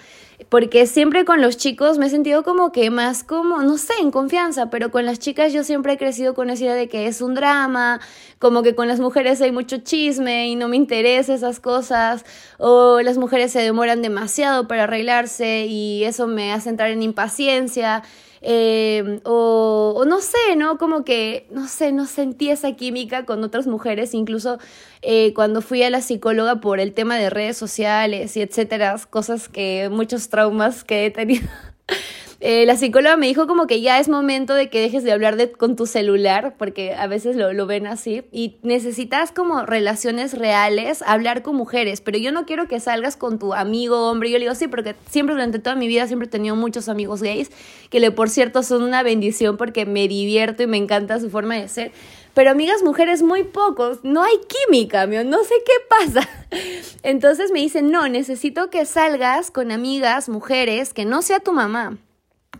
porque 0.50 0.86
siempre 0.86 1.26
con 1.26 1.42
los 1.42 1.58
chicos 1.58 1.98
me 1.98 2.08
he 2.08 2.10
sentido 2.10 2.44
como 2.44 2.72
que 2.72 2.90
más 2.90 3.24
como, 3.24 3.62
no 3.64 3.78
sé, 3.78 3.94
en 4.02 4.12
confianza, 4.12 4.70
pero 4.70 4.92
con 4.92 5.06
las 5.06 5.20
chicas 5.20 5.54
yo 5.54 5.64
siempre 5.64 5.94
he 5.94 5.98
crecido 5.98 6.34
con 6.34 6.50
esa 6.50 6.64
idea 6.66 6.76
de 6.76 6.88
que 6.88 7.08
es 7.08 7.22
un 7.22 7.34
drama, 7.34 8.00
como 8.40 8.62
que 8.62 8.76
con 8.76 8.88
las 8.88 9.00
mujeres 9.00 9.42
hay 9.42 9.52
mucho 9.52 9.78
chisme 9.78 10.48
y 10.50 10.56
no 10.56 10.68
me 10.68 10.76
interesa 10.76 11.34
esas 11.34 11.60
cosas, 11.60 12.26
o 12.58 13.02
las 13.02 13.18
mujeres 13.18 13.52
se 13.52 13.62
demoran 13.62 14.02
demasiado 14.02 14.68
para 14.68 14.84
arreglarse 14.84 15.66
y 15.66 16.04
eso 16.04 16.28
me 16.28 16.54
hace 16.54 16.70
entrar 16.70 16.92
en 16.92 17.02
impaciencia. 17.02 18.04
Eh, 18.46 19.22
o, 19.24 20.04
no 20.06 20.20
sé, 20.20 20.56
¿no? 20.58 20.78
Como 20.78 21.06
que, 21.06 21.48
no 21.50 21.68
sé, 21.68 21.94
no 21.94 22.06
sentí 22.06 22.50
esa 22.50 22.74
química 22.74 23.26
con 23.26 23.42
otras 23.44 23.68
mujeres, 23.68 24.14
incluso 24.14 24.60
eh, 25.02 25.34
cuando 25.34 25.62
fui 25.62 25.82
a 25.84 25.90
la 25.90 26.02
psicóloga 26.02 26.60
por 26.60 26.82
el 26.82 26.94
tema 26.94 27.18
de 27.18 27.30
redes 27.30 27.56
sociales 27.56 28.36
y 28.36 28.42
etcétera, 28.42 28.98
cosas 29.10 29.48
que, 29.48 29.90
muchos 29.90 30.28
traumas 30.28 30.84
que 30.84 31.06
he 31.06 31.12
tenido. 31.12 31.48
Eh, 32.46 32.66
la 32.66 32.76
psicóloga 32.76 33.16
me 33.16 33.28
dijo 33.28 33.48
como 33.48 33.68
que 33.68 33.80
ya 33.80 34.00
es 34.00 34.10
momento 34.10 34.54
de 34.54 34.70
que 34.70 34.82
dejes 34.82 35.06
de 35.06 35.14
hablar 35.14 35.52
con 35.52 35.78
tu 35.78 35.86
celular, 35.86 36.56
porque 36.58 36.94
a 36.94 37.08
veces 37.08 37.38
lo, 37.38 37.54
lo 37.54 37.68
ven 37.68 37.88
así, 37.88 38.26
y 38.34 38.58
necesitas 38.64 39.32
como 39.32 39.66
relaciones 39.66 40.38
reales, 40.38 41.04
hablar 41.04 41.42
con 41.42 41.56
mujeres, 41.56 42.02
pero 42.02 42.18
yo 42.18 42.34
no 42.34 42.46
quiero 42.46 42.68
que 42.68 42.82
salgas 42.82 43.16
con 43.16 43.40
tu 43.40 43.54
amigo 43.54 44.10
hombre, 44.10 44.30
yo 44.30 44.40
le 44.40 44.44
digo 44.44 44.56
sí, 44.56 44.68
porque 44.68 44.94
siempre 45.10 45.36
durante 45.36 45.60
toda 45.60 45.78
mi 45.78 45.88
vida 45.88 46.06
siempre 46.06 46.28
he 46.28 46.30
tenido 46.30 46.58
muchos 46.58 46.90
amigos 46.90 47.24
gays, 47.24 47.50
que 47.90 48.02
le 48.02 48.12
por 48.12 48.30
cierto 48.30 48.62
son 48.62 48.84
una 48.84 49.04
bendición 49.04 49.56
porque 49.56 49.86
me 49.86 50.10
divierto 50.10 50.64
y 50.64 50.68
me 50.68 50.76
encanta 50.76 51.22
su 51.22 51.30
forma 51.30 51.56
de 51.56 51.70
ser, 51.70 51.94
pero 52.34 52.52
amigas 52.52 52.84
mujeres 52.84 53.24
muy 53.24 53.46
pocos, 53.46 54.00
no 54.04 54.22
hay 54.22 54.36
química, 54.50 55.08
no 55.08 55.44
sé 55.46 55.54
qué 55.66 55.74
pasa. 55.88 56.28
Entonces 57.04 57.52
me 57.54 57.62
dicen, 57.62 57.90
no, 57.90 58.10
necesito 58.10 58.70
que 58.70 58.84
salgas 58.84 59.50
con 59.50 59.72
amigas 59.72 60.28
mujeres 60.28 60.94
que 60.94 61.06
no 61.06 61.22
sea 61.22 61.40
tu 61.40 61.54
mamá 61.54 62.00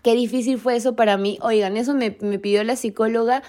Qué 0.04 0.14
difícil 0.14 0.58
fue 0.58 0.76
eso 0.76 0.94
para 0.94 1.16
mí. 1.16 1.38
Oigan, 1.40 1.76
eso 1.76 1.94
me, 1.94 2.16
me 2.20 2.38
pidió 2.38 2.62
la 2.62 2.76
psicóloga 2.76 3.42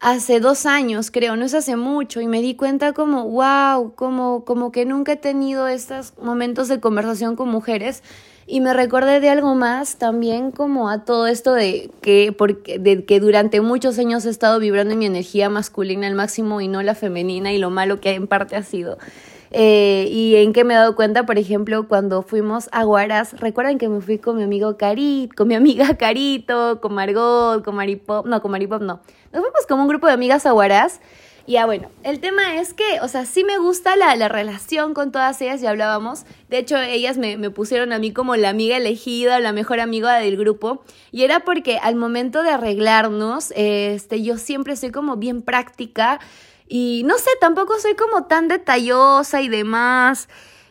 hace 0.00 0.40
dos 0.40 0.66
años, 0.66 1.10
creo, 1.10 1.36
no 1.36 1.44
es 1.44 1.54
hace 1.54 1.76
mucho, 1.76 2.20
y 2.20 2.26
me 2.26 2.40
di 2.40 2.54
cuenta 2.56 2.94
como, 2.94 3.28
wow, 3.28 3.94
como, 3.94 4.44
como 4.44 4.72
que 4.72 4.86
nunca 4.86 5.12
he 5.12 5.16
tenido 5.16 5.68
estos 5.68 6.14
momentos 6.20 6.68
de 6.68 6.80
conversación 6.80 7.36
con 7.36 7.48
mujeres. 7.48 8.02
Y 8.46 8.60
me 8.60 8.74
recordé 8.74 9.20
de 9.20 9.28
algo 9.28 9.54
más 9.54 9.96
también 9.98 10.50
como 10.50 10.88
a 10.88 11.04
todo 11.04 11.28
esto 11.28 11.52
de 11.52 11.92
que, 12.00 12.34
porque, 12.36 12.80
de 12.80 13.04
que 13.04 13.20
durante 13.20 13.60
muchos 13.60 13.96
años 14.00 14.26
he 14.26 14.30
estado 14.30 14.58
vibrando 14.58 14.94
en 14.94 14.98
mi 14.98 15.06
energía 15.06 15.48
masculina 15.48 16.08
al 16.08 16.16
máximo 16.16 16.60
y 16.60 16.66
no 16.66 16.82
la 16.82 16.96
femenina 16.96 17.52
y 17.52 17.58
lo 17.58 17.70
malo 17.70 18.00
que 18.00 18.14
en 18.14 18.26
parte 18.26 18.56
ha 18.56 18.64
sido. 18.64 18.98
Eh, 19.52 20.08
y 20.10 20.36
en 20.36 20.52
qué 20.52 20.62
me 20.62 20.74
he 20.74 20.76
dado 20.76 20.94
cuenta, 20.94 21.26
por 21.26 21.38
ejemplo, 21.38 21.88
cuando 21.88 22.22
fuimos 22.22 22.68
a 22.72 22.84
Guaras, 22.84 23.38
recuerdan 23.40 23.78
que 23.78 23.88
me 23.88 24.00
fui 24.00 24.18
con 24.18 24.36
mi 24.36 24.44
amigo 24.44 24.76
Carit, 24.76 25.34
con 25.34 25.48
mi 25.48 25.54
amiga 25.54 25.96
Carito, 25.96 26.80
con 26.80 26.94
Margot, 26.94 27.64
con 27.64 27.74
Maripop, 27.74 28.26
no, 28.26 28.40
con 28.40 28.52
Maripop 28.52 28.80
no. 28.80 29.00
Nos 29.32 29.42
fuimos 29.42 29.66
como 29.68 29.82
un 29.82 29.88
grupo 29.88 30.06
de 30.06 30.12
amigas 30.12 30.46
a 30.46 30.52
Guaras. 30.52 31.00
Y 31.46 31.54
ya 31.54 31.66
bueno, 31.66 31.88
el 32.04 32.20
tema 32.20 32.60
es 32.60 32.74
que, 32.74 33.00
o 33.02 33.08
sea, 33.08 33.24
sí 33.24 33.42
me 33.42 33.58
gusta 33.58 33.96
la, 33.96 34.14
la 34.14 34.28
relación 34.28 34.94
con 34.94 35.10
todas 35.10 35.40
ellas, 35.40 35.60
ya 35.60 35.70
hablábamos. 35.70 36.24
De 36.48 36.58
hecho, 36.58 36.76
ellas 36.76 37.16
me, 37.18 37.38
me, 37.38 37.50
pusieron 37.50 37.92
a 37.92 37.98
mí 37.98 38.12
como 38.12 38.36
la 38.36 38.50
amiga 38.50 38.76
elegida, 38.76 39.40
la 39.40 39.52
mejor 39.52 39.80
amiga 39.80 40.16
del 40.18 40.36
grupo. 40.36 40.84
Y 41.10 41.24
era 41.24 41.40
porque 41.40 41.78
al 41.78 41.96
momento 41.96 42.42
de 42.42 42.50
arreglarnos, 42.50 43.52
este, 43.56 44.22
yo 44.22 44.36
siempre 44.36 44.76
soy 44.76 44.90
como 44.92 45.16
bien 45.16 45.42
práctica. 45.42 46.20
Y 46.72 47.02
no 47.04 47.18
sé, 47.18 47.30
tampoco 47.40 47.80
soy 47.80 47.96
como 47.96 48.26
tan 48.26 48.46
detallosa 48.46 49.42
y 49.42 49.48
demás. 49.48 50.28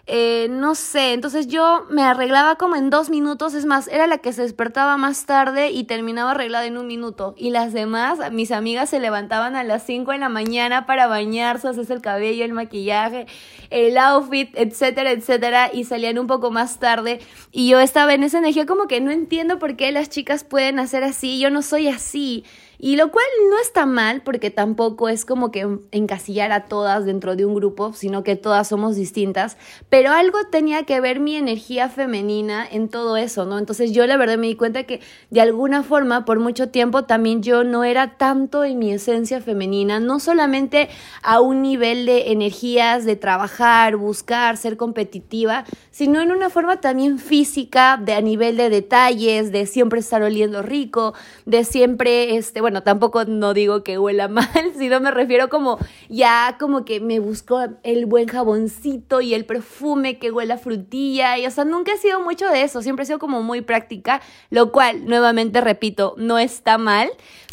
Eh, 0.07 0.47
no 0.49 0.73
sé, 0.73 1.13
entonces 1.13 1.47
yo 1.47 1.85
me 1.91 2.01
arreglaba 2.01 2.55
como 2.55 2.77
en 2.77 2.89
dos 2.89 3.09
minutos, 3.11 3.53
es 3.53 3.65
más, 3.65 3.87
era 3.89 4.07
la 4.07 4.17
que 4.17 4.33
se 4.33 4.41
despertaba 4.41 4.97
más 4.97 5.27
tarde 5.27 5.69
y 5.69 5.83
terminaba 5.83 6.31
arreglada 6.31 6.65
en 6.65 6.77
un 6.77 6.87
minuto. 6.87 7.35
Y 7.37 7.49
las 7.49 7.73
demás, 7.73 8.17
mis 8.31 8.51
amigas 8.51 8.89
se 8.89 9.01
levantaban 9.01 9.57
a 9.57 9.63
las 9.65 9.85
cinco 9.85 10.13
de 10.13 10.19
la 10.19 10.29
mañana 10.29 10.85
para 10.85 11.05
bañarse, 11.07 11.67
hacerse 11.67 11.93
el 11.93 12.01
cabello, 12.01 12.45
el 12.45 12.53
maquillaje, 12.53 13.27
el 13.69 13.97
outfit, 13.97 14.49
etcétera, 14.55 15.11
etcétera, 15.11 15.69
y 15.71 15.83
salían 15.83 16.17
un 16.17 16.27
poco 16.27 16.49
más 16.49 16.79
tarde. 16.79 17.19
Y 17.51 17.69
yo 17.69 17.79
estaba 17.81 18.13
en 18.13 18.23
esa 18.23 18.37
energía 18.39 18.65
como 18.65 18.87
que 18.87 19.01
no 19.01 19.11
entiendo 19.11 19.59
por 19.59 19.75
qué 19.75 19.91
las 19.91 20.09
chicas 20.09 20.45
pueden 20.45 20.79
hacer 20.79 21.03
así, 21.03 21.39
yo 21.39 21.51
no 21.51 21.61
soy 21.61 21.89
así. 21.89 22.45
Y 22.81 22.95
lo 22.95 23.11
cual 23.11 23.25
no 23.49 23.59
está 23.59 23.85
mal 23.85 24.21
porque 24.21 24.51
tampoco 24.51 25.09
es 25.09 25.25
como 25.25 25.51
que 25.51 25.67
encasillar 25.91 26.53
a 26.53 26.65
todas 26.65 27.03
dentro 27.03 27.35
de 27.35 27.43
un 27.43 27.53
grupo, 27.53 27.91
sino 27.91 28.23
que 28.23 28.37
todas 28.37 28.69
somos 28.69 28.95
distintas, 28.95 29.57
pero 29.89 30.11
algo 30.11 30.37
tenía 30.49 30.83
que 30.83 31.01
ver 31.01 31.19
mi 31.19 31.35
energía 31.35 31.89
femenina 31.89 32.65
en 32.65 32.87
todo 32.87 33.17
eso, 33.17 33.45
¿no? 33.45 33.59
Entonces 33.59 33.91
yo 33.91 34.07
la 34.07 34.15
verdad 34.15 34.37
me 34.37 34.47
di 34.47 34.55
cuenta 34.55 34.83
que 34.83 35.01
de 35.29 35.41
alguna 35.41 35.83
forma 35.83 36.23
por 36.23 36.39
mucho 36.39 36.69
tiempo 36.69 37.03
también 37.03 37.43
yo 37.43 37.65
no 37.65 37.83
era 37.83 38.17
tanto 38.17 38.63
en 38.63 38.79
mi 38.79 38.93
esencia 38.93 39.41
femenina, 39.41 39.99
no 39.99 40.21
solamente 40.21 40.87
a 41.21 41.41
un 41.41 41.61
nivel 41.61 42.05
de 42.05 42.31
energías, 42.31 43.03
de 43.03 43.17
trabajar, 43.17 43.97
buscar, 43.97 44.55
ser 44.55 44.77
competitiva, 44.77 45.65
sino 45.99 46.21
en 46.21 46.31
una 46.31 46.49
forma 46.49 46.79
también 46.79 47.19
física, 47.19 47.99
de 48.01 48.13
a 48.13 48.21
nivel 48.21 48.55
de 48.55 48.69
detalles, 48.69 49.51
de 49.51 49.65
siempre 49.65 49.99
estar 49.99 50.21
oliendo 50.23 50.61
rico, 50.61 51.13
de 51.45 51.65
siempre, 51.65 52.37
este, 52.37 52.61
bueno, 52.61 52.83
tampoco 52.83 53.25
no 53.25 53.53
digo 53.53 53.83
que 53.83 53.99
huela 53.99 54.27
mal, 54.29 54.47
sino 54.77 55.01
me 55.01 55.11
refiero 55.11 55.49
como 55.49 55.77
ya 56.07 56.55
como 56.57 56.85
que 56.85 57.01
me 57.01 57.19
busco 57.19 57.59
el 57.83 58.05
buen 58.05 58.29
jaboncito 58.29 59.19
y 59.19 59.33
el 59.33 59.43
perfume 59.43 60.19
que 60.19 60.31
huela 60.31 60.57
frutilla, 60.57 61.37
y 61.37 61.45
o 61.45 61.51
sea, 61.51 61.65
nunca 61.65 61.91
he 61.91 61.97
sido 61.97 62.21
mucho 62.21 62.47
de 62.47 62.61
eso, 62.61 62.81
siempre 62.81 63.03
he 63.03 63.05
sido 63.05 63.19
como 63.19 63.43
muy 63.43 63.59
práctica, 63.59 64.21
lo 64.51 64.71
cual, 64.71 65.05
nuevamente 65.05 65.59
repito, 65.59 66.15
no 66.15 66.39
está 66.39 66.77
mal, 66.77 67.09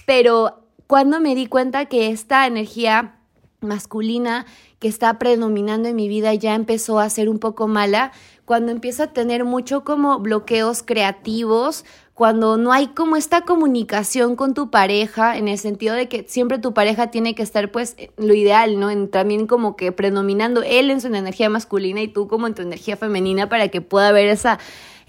pero 0.06 0.60
cuando 0.86 1.18
me 1.18 1.34
di 1.34 1.48
cuenta 1.48 1.86
que 1.86 2.10
esta 2.10 2.46
energía 2.46 3.16
masculina 3.60 4.46
que 4.78 4.88
está 4.88 5.18
predominando 5.18 5.88
en 5.88 5.96
mi 5.96 6.08
vida 6.08 6.34
ya 6.34 6.54
empezó 6.54 6.98
a 6.98 7.08
ser 7.10 7.28
un 7.28 7.38
poco 7.38 7.66
mala, 7.66 8.12
cuando 8.44 8.70
empiezo 8.72 9.04
a 9.04 9.06
tener 9.08 9.44
mucho 9.44 9.84
como 9.84 10.18
bloqueos 10.20 10.82
creativos, 10.82 11.84
cuando 12.14 12.56
no 12.56 12.72
hay 12.72 12.86
como 12.88 13.16
esta 13.16 13.42
comunicación 13.42 14.36
con 14.36 14.54
tu 14.54 14.70
pareja, 14.70 15.36
en 15.36 15.48
el 15.48 15.58
sentido 15.58 15.94
de 15.94 16.08
que 16.08 16.24
siempre 16.28 16.58
tu 16.58 16.72
pareja 16.72 17.10
tiene 17.10 17.34
que 17.34 17.42
estar 17.42 17.70
pues 17.70 17.96
lo 18.16 18.32
ideal, 18.32 18.80
¿no? 18.80 18.88
En, 18.90 19.10
también 19.10 19.46
como 19.46 19.76
que 19.76 19.92
predominando 19.92 20.62
él 20.62 20.90
en 20.90 21.00
su 21.02 21.08
energía 21.08 21.50
masculina 21.50 22.00
y 22.00 22.08
tú 22.08 22.26
como 22.26 22.46
en 22.46 22.54
tu 22.54 22.62
energía 22.62 22.96
femenina 22.96 23.50
para 23.50 23.68
que 23.68 23.82
pueda 23.82 24.08
haber 24.08 24.28
esa, 24.28 24.58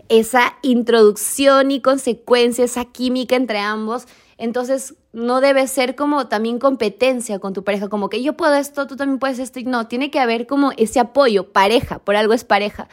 esa 0.10 0.56
introducción 0.64 1.72
y 1.72 1.80
consecuencia, 1.80 2.66
esa 2.66 2.84
química 2.86 3.36
entre 3.36 3.60
ambos. 3.60 4.08
Entonces, 4.38 4.96
no 5.14 5.42
debe 5.42 5.68
ser 5.68 5.96
como 5.96 6.28
también 6.28 6.60
competencia 6.60 7.40
con 7.40 7.54
tu 7.54 7.64
pareja, 7.64 7.90
como 7.90 8.10
que 8.10 8.22
yo 8.22 8.34
puedo 8.34 8.56
esto, 8.56 8.86
tú 8.86 8.96
también 8.96 9.20
puedes 9.20 9.40
esto. 9.40 9.60
No, 9.66 9.88
tiene 9.88 10.12
que 10.12 10.20
haber 10.20 10.46
como 10.46 10.72
ese 10.78 11.00
apoyo, 11.00 11.52
pareja, 11.52 12.00
por 12.00 12.16
algo 12.16 12.34
es 12.34 12.44
pareja. 12.44 12.88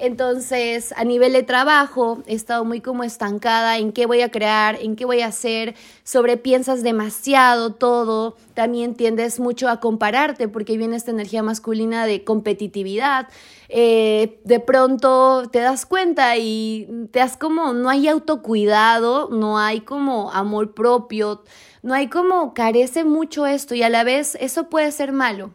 Entonces, 0.00 0.94
a 0.96 1.02
nivel 1.02 1.32
de 1.32 1.42
trabajo, 1.42 2.22
he 2.26 2.34
estado 2.34 2.64
muy 2.64 2.80
como 2.80 3.02
estancada 3.02 3.78
en 3.78 3.90
qué 3.90 4.06
voy 4.06 4.20
a 4.20 4.30
crear, 4.30 4.78
en 4.80 4.94
qué 4.94 5.04
voy 5.04 5.22
a 5.22 5.26
hacer, 5.26 5.74
sobrepiensas 6.04 6.84
demasiado 6.84 7.74
todo, 7.74 8.36
también 8.54 8.94
tiendes 8.94 9.40
mucho 9.40 9.68
a 9.68 9.80
compararte 9.80 10.46
porque 10.46 10.76
viene 10.76 10.94
esta 10.94 11.10
energía 11.10 11.42
masculina 11.42 12.06
de 12.06 12.22
competitividad. 12.22 13.26
Eh, 13.68 14.38
de 14.44 14.60
pronto 14.60 15.48
te 15.50 15.58
das 15.58 15.84
cuenta 15.84 16.36
y 16.36 17.08
te 17.10 17.18
das 17.18 17.36
como, 17.36 17.72
no 17.72 17.90
hay 17.90 18.06
autocuidado, 18.06 19.28
no 19.30 19.58
hay 19.58 19.80
como 19.80 20.30
amor 20.30 20.74
propio, 20.74 21.42
no 21.82 21.92
hay 21.92 22.06
como, 22.06 22.54
carece 22.54 23.04
mucho 23.04 23.46
esto 23.46 23.74
y 23.74 23.82
a 23.82 23.88
la 23.88 24.04
vez 24.04 24.36
eso 24.40 24.68
puede 24.68 24.92
ser 24.92 25.10
malo. 25.10 25.50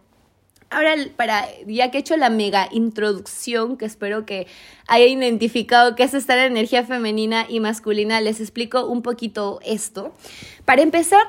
Ahora, 0.74 0.96
para, 1.15 1.46
ya 1.68 1.92
que 1.92 1.98
he 1.98 2.01
hecho 2.01 2.18
la 2.18 2.30
mega 2.30 2.68
introducción, 2.72 3.77
que 3.77 3.86
espero 3.86 4.25
que 4.25 4.48
haya 4.88 5.06
identificado 5.06 5.96
qué 5.96 6.03
es 6.03 6.13
estar 6.13 6.38
en 6.39 6.51
energía 6.51 6.84
femenina 6.84 7.46
y 7.48 7.60
masculina, 7.60 8.20
les 8.22 8.42
explico 8.42 8.88
un 8.88 9.01
poquito 9.03 9.60
esto. 9.63 10.13
Para 10.65 10.82
empezar, 10.82 11.22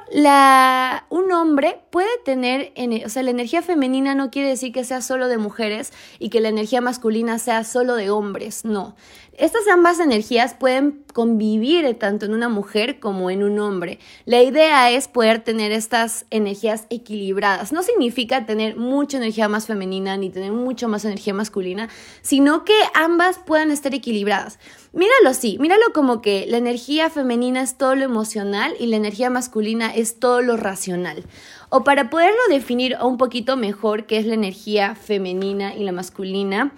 un 1.11 1.33
hombre 1.33 1.81
puede 1.91 2.09
tener, 2.25 2.73
o 3.05 3.09
sea, 3.09 3.25
la 3.25 3.31
energía 3.31 3.63
femenina 3.63 4.15
no 4.15 4.31
quiere 4.31 4.49
decir 4.49 4.73
que 4.73 4.85
sea 4.85 5.03
solo 5.03 5.27
de 5.27 5.39
mujeres 5.39 5.93
y 6.21 6.29
que 6.29 6.41
la 6.41 6.51
energía 6.51 6.81
masculina 6.81 7.41
sea 7.41 7.65
solo 7.65 7.97
de 7.97 8.11
hombres, 8.11 8.65
no. 8.65 8.95
Estas 9.37 9.67
ambas 9.67 9.99
energías 9.99 10.55
pueden 10.55 11.03
convivir 11.13 11.99
tanto 11.99 12.25
en 12.25 12.35
una 12.35 12.49
mujer 12.49 13.01
como 13.01 13.31
en 13.31 13.43
un 13.43 13.59
hombre. 13.59 13.99
La 14.27 14.41
idea 14.41 14.93
es 14.93 15.09
poder 15.09 15.43
tener 15.43 15.73
estas 15.73 16.25
energías 16.31 16.87
equilibradas. 16.89 17.73
No 17.73 17.83
significa 17.83 18.47
tener 18.47 18.77
mucha 18.77 19.17
energía 19.17 19.49
más 19.49 19.67
femenina 19.67 20.17
ni 20.17 20.31
tener 20.31 20.53
mucho 20.53 20.87
más 20.87 21.05
energía 21.05 21.35
masculina, 21.35 21.89
sino 22.23 22.65
que 22.65 22.77
ambas 22.95 23.41
puedan 23.45 23.73
estar 23.73 23.93
equilibradas. 23.93 24.61
Míralo 24.93 25.31
así, 25.31 25.59
míralo 25.59 25.93
como 25.93 26.23
que 26.23 26.47
la 26.47 26.59
energía 26.59 27.11
femenina 27.11 27.61
es 27.61 27.77
todo 27.77 27.97
lo 27.97 28.05
emocional 28.05 28.73
y 28.79 28.87
la 28.87 28.95
energía 28.95 29.24
masculina 29.31 29.95
es 29.95 30.19
todo 30.19 30.43
lo 30.43 30.57
racional. 30.57 31.25
O 31.69 31.85
para 31.85 32.11
poderlo 32.11 32.41
definir 32.49 32.97
un 33.03 33.17
poquito 33.17 33.57
mejor 33.57 34.07
qué 34.07 34.19
es 34.19 34.27
la 34.27 34.35
energía 34.35 34.95
femenina 34.95 35.75
y 35.75 35.85
la 35.85 35.93
masculina, 35.93 36.73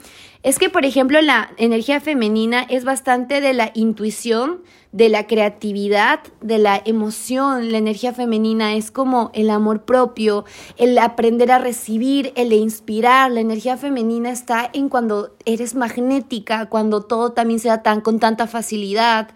es 0.47 0.61
que, 0.61 0.71
por 0.71 0.85
ejemplo, 0.85 1.21
la 1.23 1.51
energía 1.57 2.01
femenina 2.01 2.63
es 2.63 2.85
bastante 2.85 3.41
de 3.41 3.53
la 3.53 3.73
intuición, 3.75 4.63
de 4.93 5.09
la 5.09 5.27
creatividad, 5.27 6.21
de 6.41 6.59
la 6.59 6.81
emoción. 6.85 7.73
La 7.73 7.79
energía 7.79 8.13
femenina 8.13 8.77
es 8.77 8.93
como 8.93 9.33
el 9.35 9.51
amor 9.51 9.85
propio, 9.85 10.45
el 10.77 10.97
aprender 10.99 11.51
a 11.51 11.59
recibir, 11.59 12.33
el 12.37 12.53
inspirar. 12.53 13.33
La 13.33 13.41
energía 13.41 13.77
femenina 13.77 14.31
está 14.31 14.71
en 14.73 14.89
cuando 14.89 15.35
eres 15.47 15.75
magnética, 15.75 16.67
cuando 16.67 17.03
todo 17.03 17.33
también 17.33 17.59
se 17.59 17.67
da 17.67 17.83
tan, 17.83 18.01
con 18.01 18.21
tanta 18.21 18.47
facilidad. 18.47 19.31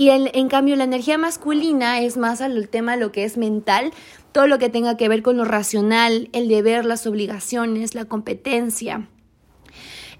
Y 0.00 0.08
en, 0.08 0.48
cambio 0.48 0.76
la 0.76 0.84
energía 0.84 1.18
masculina 1.18 2.00
es 2.00 2.16
más 2.16 2.40
al 2.40 2.70
tema 2.70 2.96
lo 2.96 3.12
que 3.12 3.24
es 3.24 3.36
mental, 3.36 3.92
todo 4.32 4.46
lo 4.46 4.58
que 4.58 4.70
tenga 4.70 4.96
que 4.96 5.10
ver 5.10 5.20
con 5.20 5.36
lo 5.36 5.44
racional, 5.44 6.30
el 6.32 6.48
deber, 6.48 6.86
las 6.86 7.06
obligaciones, 7.06 7.94
la 7.94 8.06
competencia. 8.06 9.06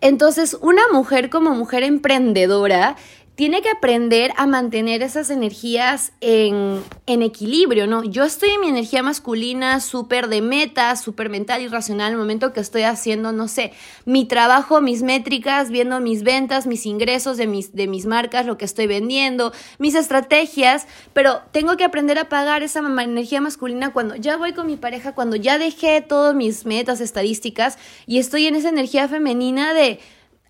Entonces, 0.03 0.55
una 0.61 0.83
mujer 0.93 1.31
como 1.31 1.55
mujer 1.55 1.83
emprendedora 1.83 2.97
tiene 3.41 3.63
que 3.63 3.71
aprender 3.71 4.35
a 4.37 4.47
mantener 4.47 5.03
esas 5.03 5.31
energías 5.31 6.13
en, 6.21 6.83
equilibrio, 7.07 7.87
¿no? 7.87 8.05
Yo 8.05 8.25
estoy 8.25 8.51
en 8.51 8.61
mi 8.61 8.69
energía 8.69 9.03
masculina 9.03 9.81
súper 9.81 10.29
de 10.29 10.43
meta, 10.43 10.95
súper 10.95 11.31
mental 11.31 11.63
y 11.63 11.69
racional, 11.69 12.13
el 12.13 12.19
momento 12.19 12.53
que 12.53 12.61
estoy 12.61 12.83
haciendo, 12.83 13.33
no 13.33 13.49
sé, 13.49 13.73
mi 14.05 14.27
trabajo, 14.27 14.83
mis 14.83 15.03
métricas, 15.03 15.71
viendo 15.71 16.01
mis 16.01 16.23
ventas, 16.23 16.67
mis 16.67 16.85
ingresos 16.85 17.39
de 17.39 17.47
mis 17.47 18.05
marcas, 18.05 18.45
lo 18.45 18.59
que 18.59 18.67
estoy 18.67 18.87
vendiendo, 18.87 19.55
mis 19.79 19.95
estrategias, 19.95 20.87
pero 21.15 21.41
tengo 21.51 21.79
que 21.79 21.85
aprender 21.85 22.19
a 22.19 22.29
pagar 22.29 22.63
esa 22.63 22.81
energía 22.81 23.41
masculina 23.41 23.91
cuando 23.95 24.17
ya 24.17 24.37
voy 24.37 24.53
con 24.53 24.67
mi 24.67 24.77
pareja, 24.77 25.15
cuando 25.15 25.37
ya 25.37 25.57
dejé 25.57 26.03
todas 26.03 26.35
mis 26.35 26.67
metas 26.67 27.01
estadísticas 27.01 27.79
y 28.07 28.19
estoy 28.19 28.49
en 28.49 28.57
esa 28.57 28.69
energía 28.69 29.09
femenina 29.09 29.73
de 29.73 29.99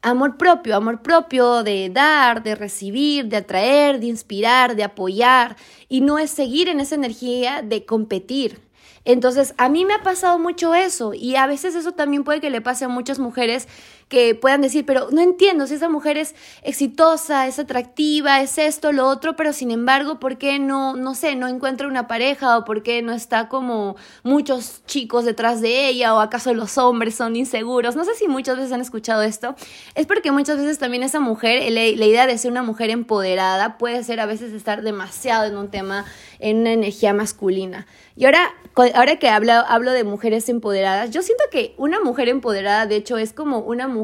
Amor 0.02 0.38
propio, 0.38 0.76
amor 0.76 1.02
propio 1.02 1.62
de 1.62 1.90
dar, 1.90 2.42
de 2.42 2.54
recibir, 2.54 3.26
de 3.26 3.36
atraer, 3.36 4.00
de 4.00 4.06
inspirar, 4.06 4.74
de 4.74 4.82
apoyar 4.82 5.56
y 5.90 6.00
no 6.00 6.18
es 6.18 6.30
seguir 6.30 6.70
en 6.70 6.80
esa 6.80 6.94
energía 6.94 7.60
de 7.60 7.84
competir. 7.84 8.62
Entonces, 9.04 9.54
a 9.58 9.68
mí 9.68 9.84
me 9.84 9.92
ha 9.92 10.02
pasado 10.02 10.38
mucho 10.38 10.74
eso 10.74 11.12
y 11.12 11.36
a 11.36 11.46
veces 11.46 11.74
eso 11.74 11.92
también 11.92 12.24
puede 12.24 12.40
que 12.40 12.48
le 12.48 12.62
pase 12.62 12.86
a 12.86 12.88
muchas 12.88 13.18
mujeres 13.18 13.68
que 14.10 14.34
puedan 14.34 14.60
decir, 14.60 14.84
pero 14.84 15.08
no 15.12 15.22
entiendo 15.22 15.68
si 15.68 15.74
esa 15.74 15.88
mujer 15.88 16.18
es 16.18 16.34
exitosa, 16.64 17.46
es 17.46 17.60
atractiva, 17.60 18.40
es 18.40 18.58
esto, 18.58 18.90
lo 18.90 19.06
otro, 19.06 19.36
pero 19.36 19.52
sin 19.52 19.70
embargo, 19.70 20.18
¿por 20.18 20.36
qué 20.36 20.58
no, 20.58 20.96
no 20.96 21.14
sé, 21.14 21.36
no 21.36 21.46
encuentra 21.46 21.86
una 21.86 22.08
pareja 22.08 22.58
o 22.58 22.64
por 22.64 22.82
qué 22.82 23.02
no 23.02 23.12
está 23.12 23.48
como 23.48 23.94
muchos 24.24 24.82
chicos 24.84 25.24
detrás 25.24 25.60
de 25.60 25.86
ella 25.86 26.12
o 26.12 26.18
acaso 26.18 26.52
los 26.54 26.76
hombres 26.76 27.14
son 27.14 27.36
inseguros? 27.36 27.94
No 27.94 28.04
sé 28.04 28.16
si 28.16 28.26
muchas 28.26 28.56
veces 28.56 28.72
han 28.72 28.80
escuchado 28.80 29.22
esto. 29.22 29.54
Es 29.94 30.06
porque 30.06 30.32
muchas 30.32 30.56
veces 30.56 30.78
también 30.78 31.04
esa 31.04 31.20
mujer, 31.20 31.70
la, 31.70 31.86
idea 31.86 32.26
de 32.26 32.36
ser 32.36 32.50
una 32.50 32.64
mujer 32.64 32.90
empoderada 32.90 33.78
puede 33.78 34.02
ser 34.02 34.18
a 34.18 34.26
veces 34.26 34.52
estar 34.52 34.82
demasiado 34.82 35.44
en 35.44 35.56
un 35.56 35.70
tema, 35.70 36.04
en 36.40 36.58
una 36.58 36.72
energía 36.72 37.14
masculina. 37.14 37.86
Y 38.16 38.24
ahora, 38.24 38.52
ahora 38.94 39.16
que 39.20 39.28
hablo, 39.28 39.52
hablo 39.52 39.92
de 39.92 40.02
mujeres 40.02 40.48
empoderadas, 40.48 41.10
yo 41.10 41.22
siento 41.22 41.44
que 41.52 41.74
una 41.78 42.00
mujer 42.00 42.28
empoderada, 42.28 42.86
de 42.86 42.96
hecho, 42.96 43.16
es 43.16 43.32
como 43.32 43.60
una 43.60 43.86
mujer 43.86 43.99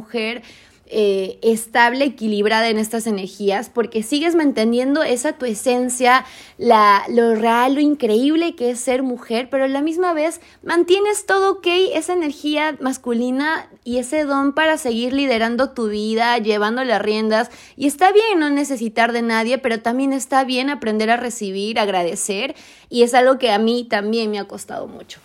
eh, 0.88 1.41
estable, 1.43 2.05
equilibrada 2.05 2.69
en 2.69 2.79
estas 2.79 3.09
energías, 3.09 3.71
porque 3.71 4.05
sigues 4.05 4.37
manteniendo 4.37 5.03
esa 5.03 5.33
tu 5.33 5.45
esencia, 5.45 6.25
la, 6.59 7.03
lo 7.09 7.35
real, 7.35 7.75
lo 7.75 7.81
increíble 7.81 8.55
que 8.55 8.71
es 8.71 8.79
ser 8.79 9.03
mujer, 9.03 9.49
pero 9.50 9.65
a 9.65 9.69
la 9.69 9.83
misma 9.83 10.12
vez 10.12 10.41
mantienes 10.62 11.26
todo 11.26 11.55
ok, 11.55 11.67
esa 11.95 12.12
energía 12.12 12.76
masculina 12.81 13.69
y 13.83 13.99
ese 13.99 14.23
don 14.23 14.53
para 14.53 14.79
seguir 14.79 15.12
liderando 15.12 15.71
tu 15.71 15.88
vida, 15.88 16.38
llevando 16.38 16.85
las 16.85 17.03
riendas. 17.03 17.50
Y 17.76 17.88
está 17.88 18.12
bien 18.12 18.38
no 18.38 18.49
necesitar 18.49 19.12
de 19.12 19.23
nadie, 19.23 19.59
pero 19.59 19.81
también 19.81 20.12
está 20.12 20.45
bien 20.45 20.71
aprender 20.71 21.11
a 21.11 21.17
recibir, 21.17 21.81
agradecer, 21.81 22.55
y 22.91 23.03
es 23.03 23.12
algo 23.12 23.38
que 23.38 23.50
a 23.50 23.59
mí 23.59 23.88
también 23.91 24.31
me 24.31 24.38
ha 24.38 24.45
costado 24.45 24.87
mucho. 24.87 25.19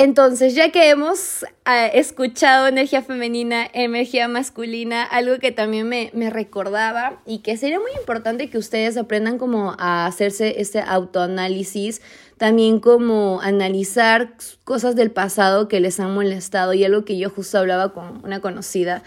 Entonces, 0.00 0.54
ya 0.54 0.70
que 0.70 0.90
hemos 0.90 1.44
ah, 1.64 1.86
escuchado 1.86 2.68
energía 2.68 3.02
femenina, 3.02 3.68
energía 3.72 4.28
masculina, 4.28 5.02
algo 5.02 5.40
que 5.40 5.50
también 5.50 5.88
me, 5.88 6.12
me, 6.14 6.30
recordaba 6.30 7.20
y 7.26 7.38
que 7.38 7.56
sería 7.56 7.80
muy 7.80 7.90
importante 7.98 8.48
que 8.48 8.58
ustedes 8.58 8.96
aprendan 8.96 9.38
como 9.38 9.74
a 9.76 10.06
hacerse 10.06 10.60
este 10.60 10.80
autoanálisis, 10.80 12.00
también 12.36 12.78
como 12.78 13.40
analizar 13.42 14.34
cosas 14.62 14.94
del 14.94 15.10
pasado 15.10 15.66
que 15.66 15.80
les 15.80 15.98
han 15.98 16.14
molestado 16.14 16.74
y 16.74 16.84
algo 16.84 17.04
que 17.04 17.18
yo 17.18 17.28
justo 17.28 17.58
hablaba 17.58 17.92
con 17.92 18.24
una 18.24 18.40
conocida. 18.40 19.02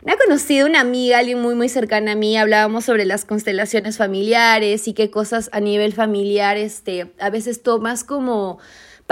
Una 0.00 0.16
conocida, 0.16 0.64
una 0.64 0.80
amiga, 0.80 1.18
alguien 1.18 1.42
muy 1.42 1.54
muy 1.54 1.68
cercana 1.68 2.12
a 2.12 2.16
mí, 2.16 2.38
hablábamos 2.38 2.86
sobre 2.86 3.04
las 3.04 3.26
constelaciones 3.26 3.98
familiares 3.98 4.88
y 4.88 4.94
qué 4.94 5.10
cosas 5.10 5.50
a 5.52 5.60
nivel 5.60 5.92
familiar 5.92 6.56
este, 6.56 7.12
a 7.20 7.28
veces 7.28 7.62
tomas 7.62 8.02
como 8.02 8.58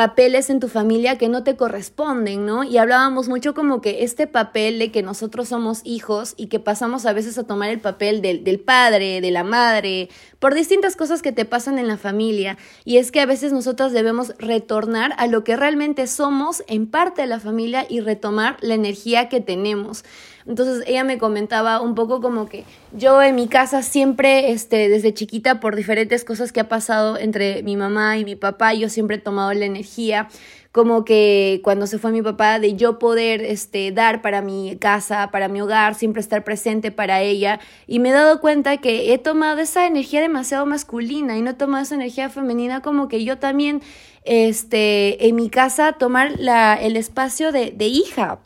papeles 0.01 0.49
en 0.49 0.61
tu 0.61 0.69
familia 0.69 1.19
que 1.19 1.29
no 1.29 1.45
te 1.45 1.57
corresponden, 1.57 2.47
¿no? 2.47 2.65
Y 2.65 2.79
hablábamos 2.79 3.29
mucho 3.29 3.53
como 3.53 3.83
que 3.83 4.03
este 4.03 4.27
papel 4.27 4.79
de 4.79 4.91
que 4.91 5.03
nosotros 5.03 5.49
somos 5.49 5.83
hijos 5.85 6.33
y 6.39 6.47
que 6.47 6.59
pasamos 6.59 7.05
a 7.05 7.13
veces 7.13 7.37
a 7.37 7.47
tomar 7.47 7.69
el 7.69 7.81
papel 7.81 8.23
del, 8.23 8.43
del 8.43 8.61
padre, 8.61 9.21
de 9.21 9.31
la 9.31 9.45
madre, 9.45 10.09
por 10.39 10.55
distintas 10.55 10.97
cosas 10.97 11.21
que 11.21 11.33
te 11.33 11.45
pasan 11.45 11.79
en 11.79 11.87
la 11.87 11.99
familia. 11.99 12.57
Y 12.87 12.97
es 12.97 13.13
que 13.13 13.21
a 13.21 13.27
veces 13.27 13.53
nosotros 13.53 13.93
debemos 13.93 14.33
retornar 14.39 15.13
a 15.19 15.27
lo 15.27 15.45
que 15.45 15.55
realmente 15.55 16.07
somos 16.07 16.65
en 16.67 16.87
parte 16.87 17.21
de 17.21 17.29
la 17.29 17.39
familia 17.39 17.85
y 17.87 18.01
retomar 18.01 18.57
la 18.63 18.77
energía 18.77 19.29
que 19.29 19.43
tenemos. 19.43 20.03
Entonces 20.47 20.85
ella 20.87 21.05
me 21.05 21.19
comentaba 21.19 21.81
un 21.81 21.95
poco 21.95 22.21
como 22.21 22.49
que 22.49 22.65
yo 22.93 23.23
en 23.23 23.35
mi 23.35 23.49
casa 23.49 23.83
siempre, 23.83 24.53
este, 24.53 24.89
desde 24.89 25.15
chiquita, 25.15 25.61
por 25.61 25.77
diferentes 25.77 26.25
cosas 26.25 26.53
que 26.53 26.61
ha 26.61 26.69
pasado 26.69 27.19
entre 27.19 27.63
mi 27.63 27.77
mamá 27.77 28.19
y 28.19 28.25
mi 28.25 28.37
papá, 28.37 28.75
yo 28.75 28.89
siempre 28.89 29.17
he 29.17 29.21
tomado 29.21 29.53
la 29.53 29.65
energía 29.65 30.29
como 30.73 31.05
que 31.05 31.61
cuando 31.65 31.87
se 31.87 31.99
fue 31.99 32.13
mi 32.13 32.23
papá, 32.23 32.61
de 32.61 32.75
yo 32.77 32.99
poder 32.99 33.43
este, 33.43 33.91
dar 33.91 34.23
para 34.23 34.41
mi 34.41 34.77
casa, 34.77 35.31
para 35.33 35.49
mi 35.49 35.61
hogar, 35.61 35.97
siempre 35.97 36.21
estar 36.21 36.45
presente 36.45 36.93
para 36.93 37.21
ella. 37.23 37.59
Y 37.89 37.99
me 37.99 38.11
he 38.11 38.13
dado 38.13 38.41
cuenta 38.41 38.77
que 38.77 39.13
he 39.13 39.19
tomado 39.19 39.59
esa 39.61 39.87
energía 39.87 40.21
demasiado 40.21 40.67
masculina 40.67 41.37
y 41.37 41.43
no 41.43 41.51
he 41.51 41.55
tomado 41.55 41.83
esa 41.83 41.97
energía 41.97 42.29
femenina 42.29 42.83
como 42.83 43.09
que 43.09 43.25
yo 43.25 43.39
también, 43.39 43.83
este, 44.25 45.27
en 45.27 45.35
mi 45.35 45.51
casa, 45.51 45.95
tomar 45.95 46.39
la, 46.39 46.75
el 46.75 46.97
espacio 46.97 47.51
de, 47.51 47.73
de 47.73 47.87
hija 47.87 48.39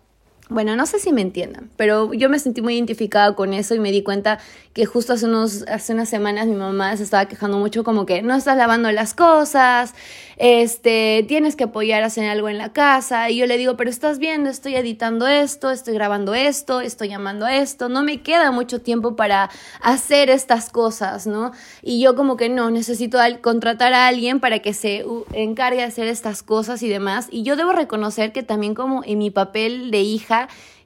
bueno, 0.54 0.76
no 0.76 0.86
sé 0.86 0.98
si 0.98 1.12
me 1.12 1.20
entiendan, 1.20 1.68
pero 1.76 2.14
yo 2.14 2.30
me 2.30 2.38
sentí 2.38 2.62
muy 2.62 2.74
identificada 2.76 3.34
con 3.34 3.52
eso 3.52 3.74
y 3.74 3.80
me 3.80 3.90
di 3.90 4.02
cuenta 4.02 4.38
que 4.72 4.86
justo 4.86 5.12
hace, 5.12 5.26
unos, 5.26 5.64
hace 5.68 5.92
unas 5.92 6.08
semanas 6.08 6.46
mi 6.46 6.54
mamá 6.54 6.96
se 6.96 7.02
estaba 7.02 7.26
quejando 7.26 7.58
mucho 7.58 7.84
como 7.84 8.06
que 8.06 8.22
no 8.22 8.34
estás 8.34 8.56
lavando 8.56 8.90
las 8.92 9.14
cosas, 9.14 9.94
este, 10.36 11.24
tienes 11.28 11.56
que 11.56 11.64
apoyar 11.64 12.02
a 12.02 12.06
hacer 12.06 12.28
algo 12.28 12.48
en 12.48 12.58
la 12.58 12.72
casa 12.72 13.30
y 13.30 13.36
yo 13.36 13.46
le 13.46 13.56
digo, 13.56 13.76
pero 13.76 13.90
estás 13.90 14.18
viendo, 14.18 14.50
estoy 14.50 14.74
editando 14.74 15.26
esto, 15.26 15.70
estoy 15.70 15.94
grabando 15.94 16.34
esto, 16.34 16.80
estoy 16.80 17.08
llamando 17.08 17.46
esto, 17.46 17.88
no 17.88 18.02
me 18.02 18.22
queda 18.22 18.50
mucho 18.50 18.80
tiempo 18.80 19.16
para 19.16 19.50
hacer 19.80 20.30
estas 20.30 20.70
cosas, 20.70 21.26
¿no? 21.26 21.52
Y 21.82 22.00
yo 22.00 22.16
como 22.16 22.36
que 22.36 22.48
no, 22.48 22.70
necesito 22.70 23.18
contratar 23.42 23.92
a 23.92 24.06
alguien 24.06 24.40
para 24.40 24.60
que 24.60 24.74
se 24.74 25.04
encargue 25.32 25.78
de 25.78 25.84
hacer 25.84 26.08
estas 26.08 26.42
cosas 26.42 26.82
y 26.82 26.88
demás 26.88 27.28
y 27.30 27.42
yo 27.42 27.56
debo 27.56 27.72
reconocer 27.72 28.32
que 28.32 28.42
también 28.42 28.74
como 28.74 29.02
en 29.04 29.18
mi 29.18 29.30
papel 29.30 29.90
de 29.90 30.00
hija, 30.00 30.43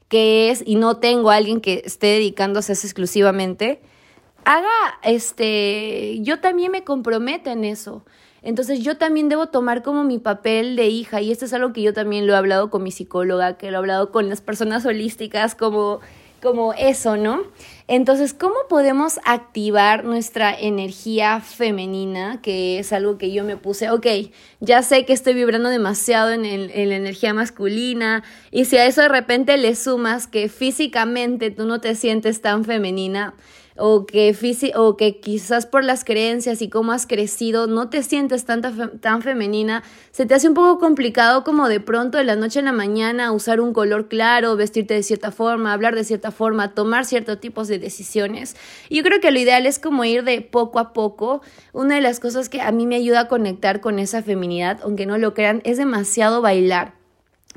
que 0.08 0.50
es, 0.50 0.62
y 0.66 0.76
no 0.76 0.96
tengo 0.96 1.30
a 1.30 1.36
alguien 1.36 1.60
que 1.60 1.82
esté 1.84 2.06
dedicándose 2.08 2.72
a 2.72 2.74
eso 2.74 2.86
exclusivamente, 2.86 3.80
haga, 4.44 4.68
este, 5.02 6.18
yo 6.20 6.40
también 6.40 6.72
me 6.72 6.84
comprometo 6.84 7.50
en 7.50 7.64
eso. 7.64 8.04
Entonces 8.40 8.80
yo 8.80 8.96
también 8.96 9.28
debo 9.28 9.48
tomar 9.48 9.82
como 9.82 10.04
mi 10.04 10.18
papel 10.18 10.76
de 10.76 10.86
hija 10.86 11.20
y 11.20 11.32
esto 11.32 11.44
es 11.44 11.52
algo 11.52 11.72
que 11.72 11.82
yo 11.82 11.92
también 11.92 12.26
lo 12.26 12.32
he 12.32 12.36
hablado 12.36 12.70
con 12.70 12.82
mi 12.82 12.92
psicóloga, 12.92 13.58
que 13.58 13.70
lo 13.70 13.76
he 13.76 13.78
hablado 13.78 14.12
con 14.12 14.28
las 14.28 14.40
personas 14.40 14.86
holísticas, 14.86 15.54
como, 15.54 16.00
como 16.40 16.72
eso, 16.72 17.16
¿no? 17.16 17.42
Entonces, 17.90 18.35
¿cómo 18.35 18.54
podemos 18.68 19.18
activar 19.25 20.04
nuestra 20.04 20.54
energía 20.54 21.40
femenina? 21.40 22.38
Que 22.42 22.78
es 22.78 22.92
algo 22.92 23.16
que 23.16 23.33
yo 23.33 23.45
me 23.45 23.57
puse, 23.57 23.90
ok, 23.90 24.07
ya 24.61 24.83
sé 24.83 25.07
que 25.07 25.14
estoy 25.14 25.33
vibrando 25.33 25.71
demasiado 25.71 26.30
en, 26.30 26.45
en, 26.45 26.88
la 26.90 26.97
energía 26.97 27.33
masculina 27.33 28.23
y 28.50 28.66
si 28.66 28.76
a 28.76 28.85
eso 28.85 29.00
de 29.00 29.09
repente 29.09 29.57
le 29.57 29.75
sumas 29.75 30.26
que 30.26 30.50
físicamente 30.50 31.50
tú 31.50 31.64
no 31.64 31.80
te 31.80 31.95
sientes 31.95 32.42
tan 32.42 32.66
femenina, 32.66 33.33
o 33.78 34.06
que, 34.06 34.35
o 34.75 34.97
que 34.97 35.20
quizás 35.20 35.66
por 35.66 35.85
las 35.85 36.04
creencias 36.04 36.62
y 36.62 36.68
cómo 36.68 36.92
has 36.92 37.06
crecido 37.06 37.66
no 37.66 37.88
te 37.88 38.02
sientes 38.02 38.44
tan 38.44 39.23
femenina, 39.23 39.82
se 40.11 40.26
te 40.26 40.35
hace 40.35 40.49
un 40.49 40.54
poco 40.54 40.78
complicado 40.78 41.44
como 41.44 41.68
de 41.68 41.80
pronto 41.80 42.18
de 42.18 42.25
la 42.25 42.37
noche 42.37 42.58
a 42.58 42.62
la 42.62 42.73
mañana 42.73 43.32
usar 43.32 43.61
un 43.61 43.73
color 43.73 44.08
claro, 44.08 44.56
vestirte 44.56 44.94
de 44.94 45.02
cierta 45.02 45.30
forma, 45.30 45.73
hablar 45.73 45.94
de 45.94 46.04
cierta 46.04 46.30
forma, 46.30 46.75
tomar 46.75 47.04
ciertos 47.04 47.40
tipos 47.40 47.68
de 47.68 47.78
decisiones. 47.78 48.56
yo 48.90 49.02
creo 49.02 49.20
que 49.20 49.30
lo 49.30 49.38
ideal 49.38 49.66
es 49.66 49.78
como 49.78 50.04
ir 50.04 50.25
de 50.25 50.40
poco 50.40 50.78
a 50.78 50.92
poco. 50.92 51.42
Una 51.73 51.94
de 51.94 52.00
las 52.00 52.20
cosas 52.20 52.49
que 52.49 52.61
a 52.61 52.73
mí 52.73 52.87
me 52.87 52.97
ayuda 52.97 53.20
a 53.20 53.28
conectar 53.28 53.80
con 53.80 53.99
esa 53.99 54.23
feminidad, 54.23 54.80
aunque 54.82 55.06
no 55.06 55.18
lo 55.18 55.35
crean, 55.35 55.61
es 55.64 55.78
demasiado 55.78 56.42
bailar 56.42 56.98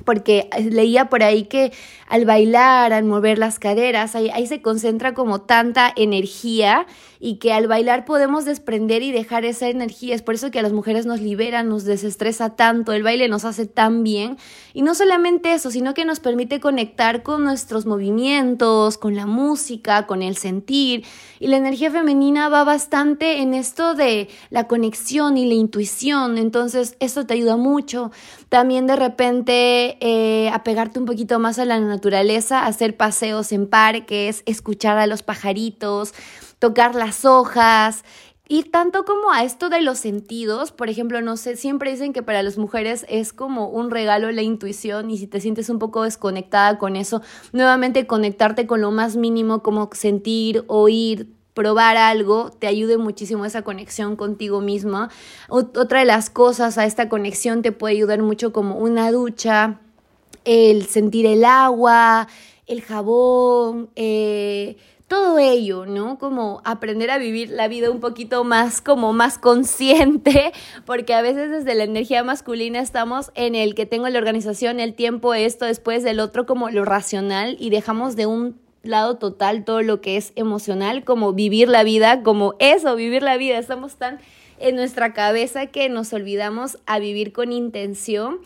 porque 0.05 0.49
leía 0.69 1.09
por 1.09 1.23
ahí 1.23 1.43
que 1.43 1.71
al 2.07 2.25
bailar, 2.25 2.93
al 2.93 3.05
mover 3.05 3.37
las 3.37 3.59
caderas, 3.59 4.15
ahí, 4.15 4.29
ahí, 4.31 4.47
se 4.47 4.61
concentra 4.61 5.13
como 5.13 5.41
tanta 5.41 5.93
energía 5.95 6.85
y 7.19 7.35
que 7.35 7.53
al 7.53 7.67
bailar 7.67 8.03
podemos 8.03 8.45
desprender 8.45 9.03
y 9.03 9.11
dejar 9.11 9.45
esa 9.45 9.69
energía. 9.69 10.15
Es 10.15 10.21
por 10.21 10.35
eso 10.35 10.51
que 10.51 10.59
a 10.59 10.61
las 10.61 10.73
mujeres 10.73 11.05
nos 11.05 11.21
libera, 11.21 11.63
nos 11.63 11.85
desestresa 11.85 12.55
tanto, 12.55 12.93
el 12.93 13.03
baile 13.03 13.29
nos 13.29 13.45
hace 13.45 13.65
tan 13.65 14.03
bien. 14.03 14.37
Y 14.73 14.81
no 14.81 14.95
solamente 14.95 15.53
eso, 15.53 15.69
sino 15.71 15.93
que 15.93 16.03
nos 16.03 16.19
permite 16.19 16.59
conectar 16.59 17.23
con 17.23 17.43
nuestros 17.43 17.85
movimientos, 17.85 18.97
con 18.97 19.15
la 19.15 19.25
música, 19.25 20.07
con 20.07 20.21
el 20.21 20.35
sentir. 20.35 21.05
Y 21.39 21.47
la 21.47 21.57
energía 21.57 21.91
femenina 21.91 22.49
va 22.49 22.63
bastante 22.63 23.41
en 23.41 23.53
esto 23.53 23.93
de 23.93 24.27
la 24.49 24.67
conexión 24.67 25.37
y 25.37 25.45
la 25.45 25.53
intuición. 25.53 26.37
Entonces, 26.37 26.95
eso 26.99 27.25
te 27.25 27.35
ayuda 27.35 27.55
mucho. 27.55 28.11
También 28.49 28.87
de 28.87 28.95
repente 28.95 29.90
eh, 29.99 30.49
a 30.49 30.63
pegarte 30.63 30.99
un 30.99 31.05
poquito 31.05 31.39
más 31.39 31.59
a 31.59 31.65
la 31.65 31.79
naturaleza, 31.79 32.65
hacer 32.65 32.95
paseos 32.97 33.51
en 33.51 33.67
parques, 33.67 34.43
escuchar 34.45 34.97
a 34.97 35.07
los 35.07 35.23
pajaritos 35.23 36.13
tocar 36.61 36.93
las 36.93 37.25
hojas, 37.25 38.03
y 38.47 38.63
tanto 38.63 39.05
como 39.05 39.31
a 39.31 39.45
esto 39.45 39.69
de 39.69 39.81
los 39.81 39.97
sentidos, 39.97 40.73
por 40.73 40.89
ejemplo, 40.89 41.21
no 41.21 41.37
sé, 41.37 41.55
siempre 41.55 41.89
dicen 41.89 42.11
que 42.11 42.21
para 42.21 42.43
las 42.43 42.57
mujeres 42.57 43.05
es 43.07 43.31
como 43.31 43.69
un 43.69 43.89
regalo 43.89 44.29
la 44.29 44.41
intuición 44.41 45.09
y 45.09 45.17
si 45.17 45.25
te 45.25 45.39
sientes 45.39 45.69
un 45.69 45.79
poco 45.79 46.03
desconectada 46.03 46.77
con 46.77 46.97
eso, 46.97 47.21
nuevamente 47.53 48.07
conectarte 48.07 48.67
con 48.67 48.81
lo 48.81 48.91
más 48.91 49.15
mínimo 49.15 49.63
como 49.63 49.89
sentir, 49.93 50.65
oír, 50.67 51.29
probar 51.53 51.97
algo, 51.97 52.51
te 52.51 52.67
ayude 52.67 52.97
muchísimo 52.97 53.45
esa 53.45 53.61
conexión 53.61 54.15
contigo 54.15 54.61
misma. 54.61 55.09
otra 55.49 55.99
de 55.99 56.05
las 56.05 56.29
cosas 56.29 56.77
a 56.77 56.85
esta 56.85 57.09
conexión 57.09 57.61
te 57.61 57.71
puede 57.71 57.95
ayudar 57.95 58.21
mucho 58.21 58.53
como 58.53 58.77
una 58.77 59.11
ducha, 59.11 59.79
el 60.45 60.85
sentir 60.85 61.25
el 61.25 61.45
agua, 61.45 62.27
el 62.67 62.81
jabón, 62.81 63.89
eh, 63.95 64.77
todo 65.11 65.39
ello, 65.39 65.85
¿no? 65.85 66.17
Como 66.17 66.61
aprender 66.63 67.11
a 67.11 67.17
vivir 67.17 67.49
la 67.49 67.67
vida 67.67 67.91
un 67.91 67.99
poquito 67.99 68.45
más 68.45 68.81
como 68.81 69.11
más 69.11 69.37
consciente, 69.37 70.53
porque 70.85 71.13
a 71.13 71.21
veces 71.21 71.51
desde 71.51 71.75
la 71.75 71.83
energía 71.83 72.23
masculina 72.23 72.79
estamos 72.79 73.29
en 73.35 73.53
el 73.53 73.75
que 73.75 73.85
tengo 73.85 74.07
la 74.07 74.17
organización, 74.17 74.79
el 74.79 74.93
tiempo, 74.93 75.33
esto, 75.33 75.65
después 75.65 76.03
del 76.03 76.21
otro 76.21 76.45
como 76.45 76.69
lo 76.69 76.85
racional 76.85 77.57
y 77.59 77.71
dejamos 77.71 78.15
de 78.15 78.25
un 78.25 78.60
lado 78.83 79.17
total 79.17 79.63
todo 79.63 79.81
lo 79.81 80.01
que 80.01 80.17
es 80.17 80.33
emocional, 80.35 81.03
como 81.03 81.33
vivir 81.33 81.69
la 81.69 81.83
vida, 81.83 82.23
como 82.23 82.55
eso, 82.59 82.95
vivir 82.95 83.23
la 83.23 83.37
vida. 83.37 83.57
Estamos 83.57 83.95
tan 83.95 84.19
en 84.59 84.75
nuestra 84.75 85.13
cabeza 85.13 85.67
que 85.67 85.89
nos 85.89 86.13
olvidamos 86.13 86.77
a 86.85 86.99
vivir 86.99 87.33
con 87.33 87.51
intención. 87.51 88.39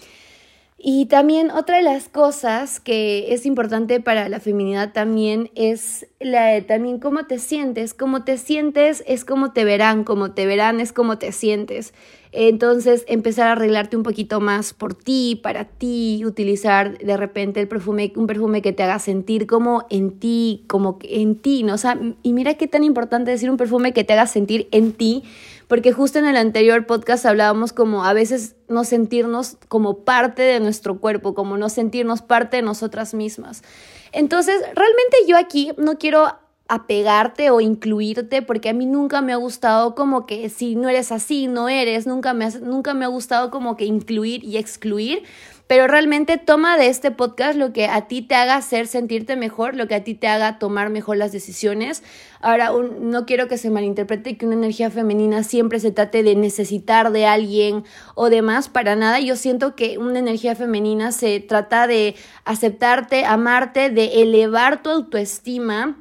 Y 0.78 1.06
también 1.06 1.52
otra 1.52 1.78
de 1.78 1.84
las 1.84 2.10
cosas 2.10 2.82
que 2.82 3.34
es 3.34 3.46
importante 3.46 4.02
para 4.02 4.28
la 4.28 4.42
feminidad 4.42 4.92
también 4.92 5.50
es 5.56 6.06
la 6.20 6.62
también 6.64 7.00
cómo 7.00 7.26
te 7.26 7.40
sientes, 7.40 7.94
cómo 7.94 8.26
te 8.26 8.38
sientes 8.38 9.02
es 9.08 9.24
cómo 9.24 9.54
te 9.54 9.64
verán, 9.64 10.04
cómo 10.04 10.34
te 10.34 10.46
verán 10.46 10.82
es 10.82 10.92
cómo 10.92 11.18
te 11.18 11.32
sientes. 11.32 11.94
Entonces, 12.38 13.06
empezar 13.08 13.48
a 13.48 13.54
arreglarte 13.54 13.96
un 13.96 14.04
poquito 14.04 14.42
más 14.42 14.74
por 14.74 14.94
ti, 14.94 15.40
para 15.42 15.64
ti, 15.64 16.22
utilizar 16.26 16.98
de 16.98 17.16
repente 17.16 17.62
el 17.62 17.70
perfume, 17.70 18.12
un 18.18 18.28
perfume 18.28 18.62
que 18.62 18.74
te 18.74 18.84
haga 18.84 19.00
sentir 19.00 19.48
como 19.48 19.86
en 19.90 20.20
ti, 20.20 20.66
como 20.68 21.00
en 21.04 21.38
ti, 21.38 21.64
¿no? 21.64 21.76
O 21.76 21.78
sea, 21.78 21.98
y 22.24 22.34
mira 22.34 22.56
qué 22.56 22.68
tan 22.68 22.84
importante 22.84 23.32
decir 23.32 23.50
un 23.50 23.56
perfume 23.56 23.94
que 23.94 24.04
te 24.04 24.12
haga 24.12 24.28
sentir 24.28 24.68
en 24.72 24.92
ti, 24.92 25.24
porque 25.68 25.92
justo 25.92 26.20
en 26.20 26.26
el 26.26 26.38
anterior 26.38 26.86
podcast 26.86 27.26
hablábamos 27.26 27.74
como 27.74 28.06
a 28.06 28.14
veces 28.14 28.56
no 28.68 28.84
sentirnos 28.84 29.58
como 29.68 30.00
parte 30.00 30.42
de 30.42 30.60
nuestro 30.60 31.00
cuerpo, 31.00 31.34
como 31.34 31.58
no 31.58 31.70
sentirnos 31.70 32.22
parte 32.22 32.58
de 32.58 32.64
nosotras 32.64 33.14
mismas. 33.14 33.64
Entonces, 34.12 34.62
realmente 34.62 35.18
yo 35.28 35.38
aquí 35.38 35.72
no 35.78 35.98
quiero 35.98 36.28
apegarte 36.68 37.52
o 37.52 37.62
incluirte 37.62 38.42
porque 38.42 38.70
a 38.70 38.74
mí 38.74 38.86
nunca 38.86 39.22
me 39.22 39.34
ha 39.34 39.36
gustado 39.36 39.94
como 39.94 40.26
que 40.26 40.50
si 40.50 40.76
no 40.76 40.90
eres 40.90 41.12
así, 41.12 41.48
no 41.48 41.70
eres, 41.70 42.08
nunca 42.08 42.34
me, 42.34 42.50
nunca 42.62 42.94
me 42.94 43.06
ha 43.06 43.08
gustado 43.08 43.52
como 43.52 43.78
que 43.78 43.86
incluir 43.86 44.44
y 44.44 44.58
excluir, 44.58 45.24
pero 45.68 45.88
realmente 45.88 46.38
toma 46.38 46.78
de 46.78 46.88
este 46.88 47.10
podcast 47.10 47.58
lo 47.58 47.74
que 47.74 47.88
a 47.88 48.08
ti 48.08 48.22
te 48.22 48.36
haga 48.36 48.56
hacer 48.56 48.86
sentirte 48.86 49.36
mejor, 49.36 49.76
lo 49.76 49.88
que 49.88 49.96
a 49.96 50.04
ti 50.04 50.14
te 50.14 50.28
haga 50.28 50.60
tomar 50.60 50.90
mejor 50.90 51.18
las 51.18 51.32
decisiones. 51.32 52.04
Ahora, 52.40 52.72
no 53.00 53.26
quiero 53.26 53.48
que 53.48 53.58
se 53.58 53.72
malinterprete 53.72 54.38
que 54.38 54.46
una 54.46 54.56
energía 54.56 54.92
femenina 54.92 55.42
siempre 55.42 55.80
se 55.80 55.92
trate 55.92 56.22
de 56.22 56.36
necesitar 56.36 57.12
de 57.12 57.26
alguien 57.26 57.84
o 58.14 58.30
demás, 58.30 58.70
para 58.70 58.96
nada. 58.96 59.20
Yo 59.20 59.36
siento 59.36 59.76
que 59.76 59.98
una 59.98 60.20
energía 60.20 60.56
femenina 60.56 61.12
se 61.12 61.40
trata 61.40 61.88
de 61.88 62.16
aceptarte, 62.44 63.26
amarte, 63.26 63.90
de 63.90 64.22
elevar 64.22 64.84
tu 64.84 64.92
autoestima 64.92 65.98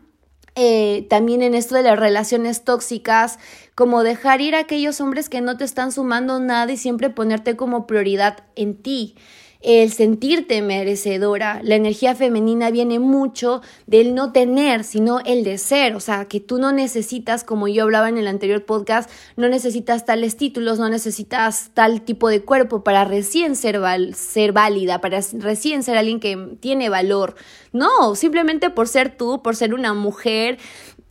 eh, 0.56 1.06
también 1.10 1.42
en 1.42 1.54
esto 1.54 1.74
de 1.74 1.82
las 1.82 1.98
relaciones 1.98 2.64
tóxicas, 2.64 3.38
como 3.74 4.04
dejar 4.04 4.40
ir 4.40 4.54
a 4.54 4.60
aquellos 4.60 5.00
hombres 5.00 5.28
que 5.28 5.40
no 5.40 5.56
te 5.56 5.64
están 5.64 5.90
sumando 5.90 6.38
nada 6.38 6.70
y 6.70 6.76
siempre 6.76 7.10
ponerte 7.10 7.56
como 7.56 7.86
prioridad 7.86 8.44
en 8.54 8.76
ti 8.76 9.16
el 9.64 9.90
sentirte 9.92 10.60
merecedora. 10.60 11.60
La 11.62 11.74
energía 11.74 12.14
femenina 12.14 12.70
viene 12.70 12.98
mucho 12.98 13.62
del 13.86 14.14
no 14.14 14.30
tener, 14.30 14.84
sino 14.84 15.20
el 15.20 15.42
de 15.42 15.56
ser. 15.56 15.96
O 15.96 16.00
sea, 16.00 16.26
que 16.26 16.38
tú 16.38 16.58
no 16.58 16.70
necesitas, 16.70 17.44
como 17.44 17.66
yo 17.66 17.84
hablaba 17.84 18.10
en 18.10 18.18
el 18.18 18.28
anterior 18.28 18.64
podcast, 18.66 19.10
no 19.36 19.48
necesitas 19.48 20.04
tales 20.04 20.36
títulos, 20.36 20.78
no 20.78 20.90
necesitas 20.90 21.70
tal 21.72 22.02
tipo 22.02 22.28
de 22.28 22.42
cuerpo 22.42 22.84
para 22.84 23.06
recién 23.06 23.56
ser, 23.56 23.80
ser 24.14 24.52
válida, 24.52 25.00
para 25.00 25.20
recién 25.38 25.82
ser 25.82 25.96
alguien 25.96 26.20
que 26.20 26.58
tiene 26.60 26.90
valor. 26.90 27.34
No, 27.72 28.14
simplemente 28.16 28.68
por 28.68 28.86
ser 28.86 29.16
tú, 29.16 29.42
por 29.42 29.56
ser 29.56 29.72
una 29.72 29.94
mujer 29.94 30.58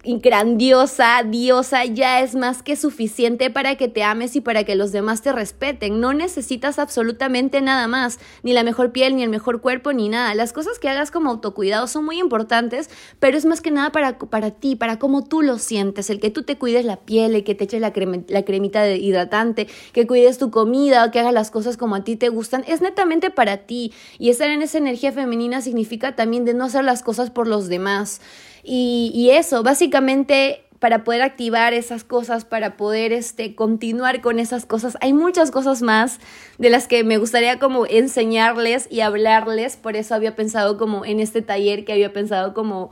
grandiosa, 0.03 1.23
diosa, 1.23 1.85
ya 1.85 2.19
es 2.19 2.35
más 2.35 2.61
que 2.61 2.75
suficiente 2.75 3.49
para 3.49 3.75
que 3.75 3.87
te 3.87 4.03
ames 4.03 4.35
y 4.35 4.41
para 4.41 4.65
que 4.65 4.75
los 4.75 4.91
demás 4.91 5.21
te 5.21 5.31
respeten. 5.31 6.01
No 6.01 6.13
necesitas 6.13 6.77
absolutamente 6.77 7.61
nada 7.61 7.87
más, 7.87 8.19
ni 8.43 8.51
la 8.51 8.63
mejor 8.63 8.91
piel, 8.91 9.15
ni 9.15 9.23
el 9.23 9.29
mejor 9.29 9.61
cuerpo, 9.61 9.93
ni 9.93 10.09
nada. 10.09 10.35
Las 10.35 10.51
cosas 10.51 10.77
que 10.77 10.89
hagas 10.89 11.09
como 11.09 11.29
autocuidado 11.29 11.87
son 11.87 12.03
muy 12.03 12.19
importantes, 12.19 12.89
pero 13.19 13.37
es 13.37 13.45
más 13.45 13.61
que 13.61 13.71
nada 13.71 13.91
para, 13.91 14.19
para 14.19 14.51
ti, 14.51 14.75
para 14.75 14.99
cómo 14.99 15.23
tú 15.23 15.41
lo 15.41 15.57
sientes, 15.57 16.09
el 16.09 16.19
que 16.19 16.29
tú 16.29 16.43
te 16.43 16.57
cuides 16.57 16.83
la 16.83 16.97
piel, 16.97 17.35
el 17.35 17.45
que 17.45 17.55
te 17.55 17.63
eches 17.63 17.79
la, 17.79 17.93
la 18.27 18.43
cremita 18.43 18.81
de 18.81 18.97
hidratante, 18.97 19.67
que 19.93 20.05
cuides 20.05 20.37
tu 20.37 20.51
comida, 20.51 21.11
que 21.11 21.19
hagas 21.19 21.33
las 21.33 21.49
cosas 21.49 21.77
como 21.77 21.95
a 21.95 22.03
ti 22.03 22.17
te 22.17 22.27
gustan, 22.27 22.65
es 22.67 22.81
netamente 22.81 23.29
para 23.29 23.57
ti. 23.57 23.93
Y 24.19 24.29
estar 24.29 24.49
en 24.49 24.61
esa 24.61 24.79
energía 24.79 25.13
femenina 25.13 25.61
significa 25.61 26.15
también 26.15 26.43
de 26.43 26.53
no 26.53 26.65
hacer 26.65 26.83
las 26.83 27.03
cosas 27.03 27.29
por 27.29 27.47
los 27.47 27.69
demás. 27.69 28.19
Y, 28.63 29.29
eso, 29.31 29.63
básicamente 29.63 30.61
para 30.79 31.05
poder 31.05 31.21
activar 31.21 31.73
esas 31.73 32.03
cosas, 32.03 32.43
para 32.43 32.75
poder 32.75 33.13
este, 33.13 33.55
continuar 33.55 34.19
con 34.19 34.37
esas 34.37 34.65
cosas. 34.65 34.97
Hay 34.99 35.13
muchas 35.13 35.49
cosas 35.49 35.81
más 35.81 36.19
de 36.57 36.69
las 36.69 36.89
que 36.89 37.05
me 37.05 37.17
gustaría 37.17 37.57
como 37.57 37.85
enseñarles 37.85 38.89
y 38.91 38.99
hablarles, 38.99 39.77
por 39.77 39.95
eso 39.95 40.13
había 40.13 40.35
pensado 40.35 40.77
como 40.77 41.05
en 41.05 41.21
este 41.21 41.41
taller 41.41 41.85
que 41.85 41.93
había 41.93 42.11
pensado 42.11 42.53
como 42.53 42.91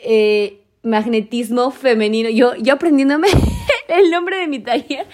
eh, 0.00 0.62
magnetismo 0.82 1.70
femenino, 1.70 2.28
yo, 2.28 2.56
yo 2.56 2.74
aprendiéndome 2.74 3.28
el 3.88 4.10
nombre 4.10 4.38
de 4.38 4.48
mi 4.48 4.58
taller 4.58 5.06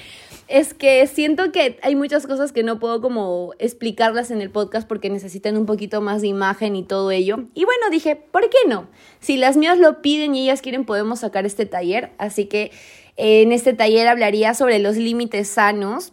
es 0.54 0.72
que 0.72 1.04
siento 1.08 1.50
que 1.50 1.80
hay 1.82 1.96
muchas 1.96 2.28
cosas 2.28 2.52
que 2.52 2.62
no 2.62 2.78
puedo 2.78 3.00
como 3.00 3.54
explicarlas 3.58 4.30
en 4.30 4.40
el 4.40 4.50
podcast 4.50 4.86
porque 4.86 5.10
necesitan 5.10 5.56
un 5.56 5.66
poquito 5.66 6.00
más 6.00 6.22
de 6.22 6.28
imagen 6.28 6.76
y 6.76 6.84
todo 6.84 7.10
ello. 7.10 7.46
Y 7.54 7.64
bueno, 7.64 7.90
dije, 7.90 8.14
¿por 8.14 8.48
qué 8.48 8.58
no? 8.68 8.86
Si 9.18 9.36
las 9.36 9.56
mías 9.56 9.80
lo 9.80 10.00
piden 10.00 10.36
y 10.36 10.44
ellas 10.44 10.62
quieren, 10.62 10.84
podemos 10.84 11.18
sacar 11.18 11.44
este 11.44 11.66
taller. 11.66 12.12
Así 12.18 12.44
que 12.44 12.70
eh, 13.16 13.42
en 13.42 13.50
este 13.50 13.72
taller 13.72 14.06
hablaría 14.06 14.54
sobre 14.54 14.78
los 14.78 14.96
límites 14.96 15.48
sanos 15.48 16.12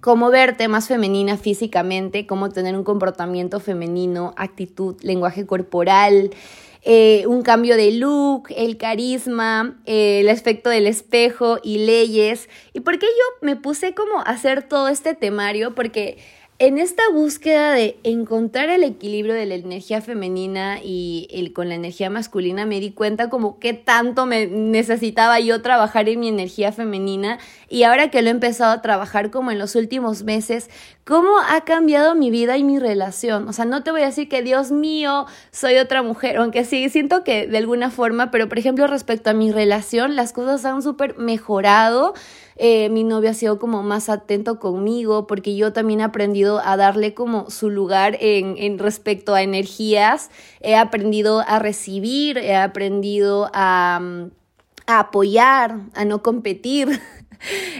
cómo 0.00 0.30
verte 0.30 0.68
más 0.68 0.88
femenina 0.88 1.36
físicamente, 1.36 2.26
cómo 2.26 2.48
tener 2.48 2.76
un 2.76 2.84
comportamiento 2.84 3.60
femenino, 3.60 4.32
actitud, 4.38 4.96
lenguaje 5.02 5.44
corporal, 5.44 6.30
eh, 6.88 7.26
un 7.26 7.42
cambio 7.42 7.76
de 7.76 7.90
look, 7.90 8.44
el 8.56 8.76
carisma, 8.76 9.76
eh, 9.86 10.20
el 10.20 10.28
efecto 10.28 10.70
del 10.70 10.86
espejo 10.86 11.58
y 11.60 11.78
leyes. 11.78 12.48
¿Y 12.74 12.80
por 12.80 13.00
qué 13.00 13.06
yo 13.06 13.24
me 13.44 13.56
puse 13.56 13.92
como 13.92 14.20
a 14.20 14.22
hacer 14.22 14.62
todo 14.62 14.86
este 14.86 15.14
temario? 15.14 15.74
Porque 15.74 16.16
en 16.58 16.78
esta 16.78 17.02
búsqueda 17.12 17.72
de 17.72 17.98
encontrar 18.02 18.70
el 18.70 18.82
equilibrio 18.82 19.34
de 19.34 19.44
la 19.44 19.56
energía 19.56 20.00
femenina 20.00 20.78
y 20.82 21.28
el, 21.30 21.52
con 21.52 21.68
la 21.68 21.74
energía 21.74 22.08
masculina, 22.08 22.64
me 22.64 22.80
di 22.80 22.92
cuenta 22.92 23.28
como 23.28 23.58
qué 23.58 23.74
tanto 23.74 24.24
me 24.24 24.46
necesitaba 24.46 25.38
yo 25.38 25.60
trabajar 25.60 26.08
en 26.08 26.20
mi 26.20 26.28
energía 26.28 26.72
femenina 26.72 27.38
y 27.68 27.82
ahora 27.82 28.10
que 28.10 28.22
lo 28.22 28.28
he 28.28 28.30
empezado 28.30 28.72
a 28.72 28.80
trabajar 28.80 29.30
como 29.30 29.50
en 29.50 29.58
los 29.58 29.74
últimos 29.74 30.22
meses, 30.22 30.70
cómo 31.04 31.28
ha 31.46 31.60
cambiado 31.66 32.14
mi 32.14 32.30
vida 32.30 32.56
y 32.56 32.64
mi 32.64 32.78
relación. 32.78 33.48
O 33.48 33.52
sea, 33.52 33.66
no 33.66 33.82
te 33.82 33.90
voy 33.90 34.00
a 34.00 34.06
decir 34.06 34.30
que 34.30 34.40
Dios 34.40 34.70
mío, 34.72 35.26
soy 35.50 35.76
otra 35.76 36.02
mujer, 36.02 36.38
aunque 36.38 36.64
sí, 36.64 36.88
siento 36.88 37.22
que 37.22 37.46
de 37.46 37.58
alguna 37.58 37.90
forma, 37.90 38.30
pero 38.30 38.48
por 38.48 38.58
ejemplo 38.58 38.86
respecto 38.86 39.28
a 39.28 39.34
mi 39.34 39.52
relación, 39.52 40.16
las 40.16 40.32
cosas 40.32 40.64
han 40.64 40.80
súper 40.80 41.18
mejorado. 41.18 42.14
Eh, 42.58 42.88
mi 42.88 43.04
novio 43.04 43.30
ha 43.30 43.34
sido 43.34 43.58
como 43.58 43.82
más 43.82 44.08
atento 44.08 44.58
conmigo 44.58 45.26
porque 45.26 45.56
yo 45.56 45.74
también 45.74 46.00
he 46.00 46.04
aprendido 46.04 46.60
a 46.64 46.76
darle 46.78 47.12
como 47.12 47.50
su 47.50 47.68
lugar 47.68 48.16
en, 48.20 48.78
respecto 48.78 49.34
a 49.34 49.42
energías, 49.42 50.30
he 50.60 50.74
aprendido 50.74 51.40
a 51.46 51.58
recibir, 51.58 52.38
he 52.38 52.56
aprendido 52.56 53.50
a, 53.52 54.00
a 54.86 54.98
apoyar, 55.00 55.80
a 55.94 56.04
no 56.04 56.22
competir. 56.22 57.00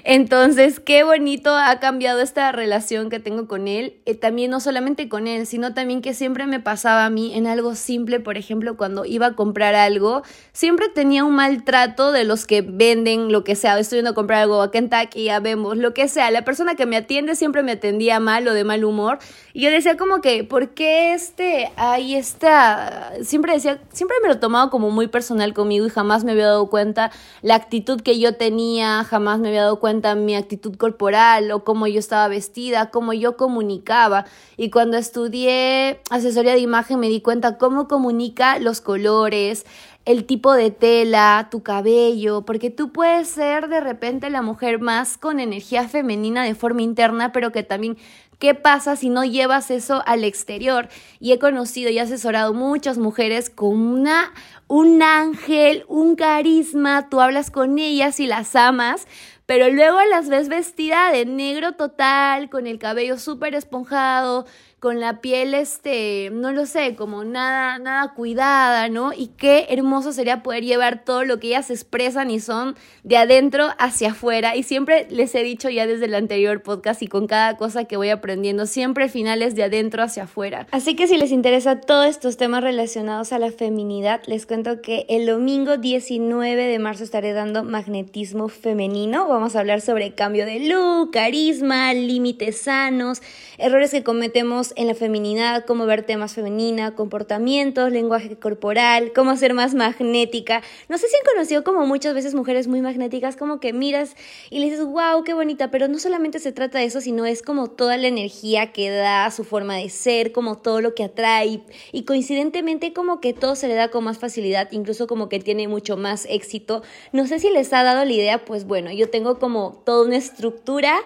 Entonces, 0.04 0.80
qué 0.80 1.04
bonito 1.04 1.56
ha 1.56 1.80
cambiado 1.80 2.20
esta 2.20 2.52
relación 2.52 3.10
que 3.10 3.20
tengo 3.20 3.48
con 3.48 3.68
él. 3.68 3.96
Eh, 4.06 4.14
también 4.14 4.50
no 4.50 4.60
solamente 4.60 5.08
con 5.08 5.26
él, 5.26 5.46
sino 5.46 5.74
también 5.74 6.02
que 6.02 6.14
siempre 6.14 6.46
me 6.46 6.60
pasaba 6.60 7.04
a 7.04 7.10
mí 7.10 7.34
en 7.34 7.46
algo 7.46 7.74
simple, 7.74 8.20
por 8.20 8.36
ejemplo, 8.36 8.76
cuando 8.76 9.04
iba 9.04 9.26
a 9.26 9.32
comprar 9.34 9.74
algo, 9.74 10.22
siempre 10.52 10.88
tenía 10.88 11.24
un 11.24 11.34
maltrato 11.34 12.12
de 12.12 12.24
los 12.24 12.46
que 12.46 12.62
venden 12.62 13.32
lo 13.32 13.44
que 13.44 13.56
sea. 13.56 13.78
Estoy 13.78 13.98
yendo 13.98 14.10
a 14.10 14.14
comprar 14.14 14.42
algo 14.42 14.62
a 14.62 14.70
Kentucky, 14.70 15.24
ya 15.24 15.40
vemos, 15.40 15.76
lo 15.76 15.94
que 15.94 16.08
sea. 16.08 16.30
La 16.30 16.44
persona 16.44 16.74
que 16.74 16.86
me 16.86 16.96
atiende 16.96 17.34
siempre 17.34 17.62
me 17.62 17.72
atendía 17.72 18.20
mal 18.20 18.46
o 18.48 18.54
de 18.54 18.64
mal 18.64 18.84
humor. 18.84 19.18
Y 19.52 19.62
yo 19.62 19.70
decía 19.70 19.96
como 19.96 20.20
que, 20.20 20.44
¿por 20.44 20.74
qué 20.74 21.14
este, 21.14 21.72
ahí 21.76 22.14
está? 22.14 23.12
Siempre 23.22 23.54
decía, 23.54 23.80
siempre 23.92 24.16
me 24.22 24.28
lo 24.28 24.38
tomaba 24.38 24.70
como 24.70 24.90
muy 24.90 25.08
personal 25.08 25.54
conmigo 25.54 25.86
y 25.86 25.90
jamás 25.90 26.24
me 26.24 26.32
había 26.32 26.46
dado 26.46 26.68
cuenta 26.68 27.10
la 27.42 27.54
actitud 27.54 28.00
que 28.00 28.18
yo 28.18 28.34
tenía, 28.34 29.04
jamás 29.04 29.40
me 29.40 29.45
había 29.48 29.62
dado 29.62 29.80
cuenta 29.80 30.14
mi 30.14 30.35
actitud 30.35 30.76
corporal 30.76 31.50
o 31.50 31.64
cómo 31.64 31.87
yo 31.87 31.98
estaba 31.98 32.28
vestida, 32.28 32.90
cómo 32.90 33.12
yo 33.12 33.37
comunicaba. 33.37 34.26
Y 34.56 34.70
cuando 34.70 34.96
estudié 34.96 36.00
asesoría 36.11 36.52
de 36.52 36.61
imagen 36.61 37.00
me 37.00 37.09
di 37.09 37.20
cuenta 37.20 37.59
cómo 37.59 37.88
comunica 37.88 38.59
los 38.59 38.80
colores, 38.80 39.66
el 40.04 40.24
tipo 40.24 40.52
de 40.52 40.70
tela, 40.70 41.48
tu 41.50 41.64
cabello, 41.64 42.42
porque 42.42 42.70
tú 42.70 42.92
puedes 42.92 43.28
ser 43.28 43.68
de 43.68 43.80
repente 43.80 44.30
la 44.30 44.40
mujer 44.40 44.80
más 44.80 45.18
con 45.18 45.40
energía 45.40 45.88
femenina 45.88 46.44
de 46.44 46.54
forma 46.54 46.82
interna, 46.82 47.32
pero 47.32 47.50
que 47.50 47.64
también 47.64 47.96
¿Qué 48.38 48.54
pasa 48.54 48.96
si 48.96 49.09
no 49.09 49.24
llevas 49.24 49.70
eso 49.70 50.02
al 50.04 50.22
exterior? 50.22 50.90
Y 51.20 51.32
he 51.32 51.38
conocido 51.38 51.90
y 51.90 51.98
asesorado 51.98 52.52
muchas 52.52 52.98
mujeres 52.98 53.48
con 53.48 53.78
una, 53.78 54.30
un 54.68 55.02
ángel, 55.02 55.87
un 55.88 56.16
carisma, 56.16 57.09
tú 57.09 57.22
hablas 57.22 57.50
con 57.50 57.78
ellas 57.78 58.20
y 58.20 58.26
las 58.26 58.54
amas, 58.54 59.06
pero 59.46 59.70
luego 59.70 59.98
las 60.11 60.28
ves 60.28 60.48
vestida 60.48 61.11
de 61.12 61.24
negro 61.24 61.72
total, 61.72 62.50
con 62.50 62.66
el 62.66 62.78
cabello 62.78 63.18
súper 63.18 63.54
esponjado, 63.54 64.46
con 64.87 65.01
la 65.01 65.20
piel, 65.20 65.53
este, 65.53 66.31
no 66.33 66.53
lo 66.53 66.64
sé, 66.64 66.94
como 66.94 67.25
nada, 67.25 67.77
nada 67.81 68.14
cuidada, 68.14 68.88
¿no? 68.88 69.12
Y 69.12 69.33
qué 69.37 69.66
hermoso 69.70 70.12
sería 70.12 70.44
poder 70.44 70.62
llevar 70.62 71.03
todo 71.05 71.25
lo 71.25 71.40
que 71.40 71.49
ellas 71.49 71.72
expresan 71.72 72.31
y 72.31 72.38
son 72.38 72.77
de 73.03 73.16
adentro 73.16 73.70
hacia 73.81 74.12
afuera. 74.12 74.55
Y 74.55 74.62
siempre 74.62 75.09
les 75.11 75.35
he 75.35 75.42
dicho 75.42 75.68
ya 75.70 75.88
desde 75.88 76.05
el 76.05 76.14
anterior 76.14 76.62
podcast 76.62 77.03
y 77.03 77.09
con 77.09 77.27
cada 77.27 77.57
cosa 77.57 77.87
que 77.87 77.96
voy 77.96 78.11
aprendiendo, 78.11 78.66
siempre 78.66 79.09
finales 79.09 79.57
de 79.57 79.64
adentro 79.64 80.05
hacia 80.05 80.22
afuera. 80.22 80.68
Así 80.70 80.94
que 80.94 81.09
si 81.09 81.16
les 81.16 81.33
interesa 81.33 81.81
todos 81.81 82.07
estos 82.07 82.37
temas 82.37 82.62
relacionados 82.62 83.33
a 83.33 83.40
la 83.40 83.51
feminidad, 83.51 84.22
les 84.29 84.46
cuento 84.46 84.83
que 84.83 85.05
el 85.09 85.27
domingo 85.27 85.79
19 85.79 86.64
de 86.64 86.79
marzo 86.79 87.03
estaré 87.03 87.33
dando 87.33 87.64
magnetismo 87.64 88.49
femenino. 88.49 89.27
Vamos 89.27 89.57
a 89.57 89.59
hablar 89.59 89.81
sobre 89.81 90.14
cambio 90.14 90.46
de 90.46 90.61
look, 90.61 91.11
carisma, 91.11 91.92
límites 91.92 92.61
sanos, 92.61 93.20
errores 93.59 93.90
que 93.90 94.05
cometemos 94.05 94.75
en 94.76 94.86
la 94.86 94.94
feminidad, 94.94 95.64
cómo 95.64 95.86
verte 95.86 96.16
más 96.16 96.34
femenina, 96.34 96.94
comportamientos, 96.94 97.90
lenguaje 97.90 98.36
corporal, 98.36 99.12
cómo 99.14 99.36
ser 99.36 99.54
más 99.54 99.74
magnética. 99.74 100.62
No 100.88 100.98
sé 100.98 101.08
si 101.08 101.16
han 101.16 101.34
conocido 101.34 101.64
como 101.64 101.86
muchas 101.86 102.14
veces 102.14 102.34
mujeres 102.34 102.68
muy 102.68 102.82
magnéticas, 102.82 103.36
como 103.36 103.58
que 103.58 103.72
miras 103.72 104.14
y 104.50 104.58
le 104.58 104.66
dices, 104.66 104.84
wow, 104.84 105.24
qué 105.24 105.34
bonita, 105.34 105.70
pero 105.70 105.88
no 105.88 105.98
solamente 105.98 106.38
se 106.38 106.52
trata 106.52 106.78
de 106.78 106.84
eso, 106.84 107.00
sino 107.00 107.26
es 107.26 107.42
como 107.42 107.68
toda 107.68 107.96
la 107.96 108.08
energía 108.08 108.72
que 108.72 108.90
da, 108.90 109.30
su 109.30 109.44
forma 109.44 109.76
de 109.76 109.88
ser, 109.88 110.32
como 110.32 110.58
todo 110.58 110.80
lo 110.80 110.94
que 110.94 111.04
atrae 111.04 111.62
y 111.92 112.02
coincidentemente 112.04 112.92
como 112.92 113.20
que 113.20 113.32
todo 113.32 113.56
se 113.56 113.68
le 113.68 113.74
da 113.74 113.90
con 113.90 114.04
más 114.04 114.18
facilidad, 114.18 114.68
incluso 114.70 115.06
como 115.06 115.28
que 115.28 115.40
tiene 115.40 115.68
mucho 115.68 115.96
más 115.96 116.26
éxito. 116.28 116.82
No 117.12 117.26
sé 117.26 117.38
si 117.38 117.50
les 117.50 117.72
ha 117.72 117.82
dado 117.82 118.04
la 118.04 118.12
idea, 118.12 118.44
pues 118.44 118.66
bueno, 118.66 118.92
yo 118.92 119.08
tengo 119.10 119.38
como 119.38 119.82
toda 119.84 120.06
una 120.06 120.16
estructura 120.16 120.96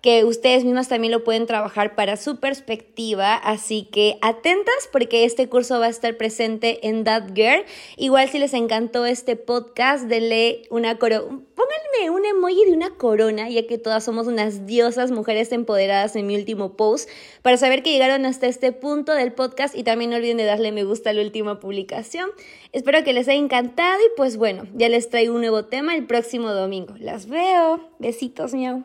que 0.00 0.24
ustedes 0.24 0.64
mismas 0.64 0.88
también 0.88 1.12
lo 1.12 1.24
pueden 1.24 1.46
trabajar 1.46 1.94
para 1.94 2.16
su 2.16 2.40
perspectiva. 2.40 3.19
Así 3.20 3.88
que 3.90 4.18
atentas 4.22 4.88
porque 4.92 5.24
este 5.24 5.48
curso 5.48 5.78
va 5.80 5.86
a 5.86 5.90
estar 5.90 6.16
presente 6.16 6.88
en 6.88 7.04
That 7.04 7.34
Girl. 7.34 7.64
Igual 7.96 8.28
si 8.28 8.38
les 8.38 8.54
encantó 8.54 9.06
este 9.06 9.36
podcast, 9.36 10.04
denle 10.04 10.62
una 10.70 10.98
corona. 10.98 11.24
Pónganme 11.24 12.10
un 12.10 12.24
emoji 12.24 12.64
de 12.64 12.72
una 12.72 12.90
corona, 12.90 13.48
ya 13.48 13.66
que 13.66 13.78
todas 13.78 14.04
somos 14.04 14.26
unas 14.26 14.66
diosas 14.66 15.10
mujeres 15.10 15.52
empoderadas 15.52 16.16
en 16.16 16.26
mi 16.26 16.36
último 16.36 16.76
post, 16.76 17.08
para 17.42 17.56
saber 17.56 17.82
que 17.82 17.92
llegaron 17.92 18.24
hasta 18.26 18.46
este 18.46 18.72
punto 18.72 19.12
del 19.14 19.32
podcast 19.32 19.76
y 19.76 19.82
también 19.82 20.10
no 20.10 20.16
olviden 20.16 20.38
de 20.38 20.44
darle 20.44 20.72
me 20.72 20.84
gusta 20.84 21.10
a 21.10 21.12
la 21.12 21.22
última 21.22 21.60
publicación. 21.60 22.30
Espero 22.72 23.04
que 23.04 23.12
les 23.12 23.28
haya 23.28 23.38
encantado 23.38 24.00
y 24.00 24.10
pues 24.16 24.36
bueno, 24.36 24.66
ya 24.74 24.88
les 24.88 25.10
traigo 25.10 25.34
un 25.34 25.40
nuevo 25.40 25.66
tema 25.66 25.94
el 25.94 26.06
próximo 26.06 26.52
domingo. 26.52 26.94
Las 26.98 27.26
veo. 27.26 27.90
Besitos, 27.98 28.54
miau. 28.54 28.84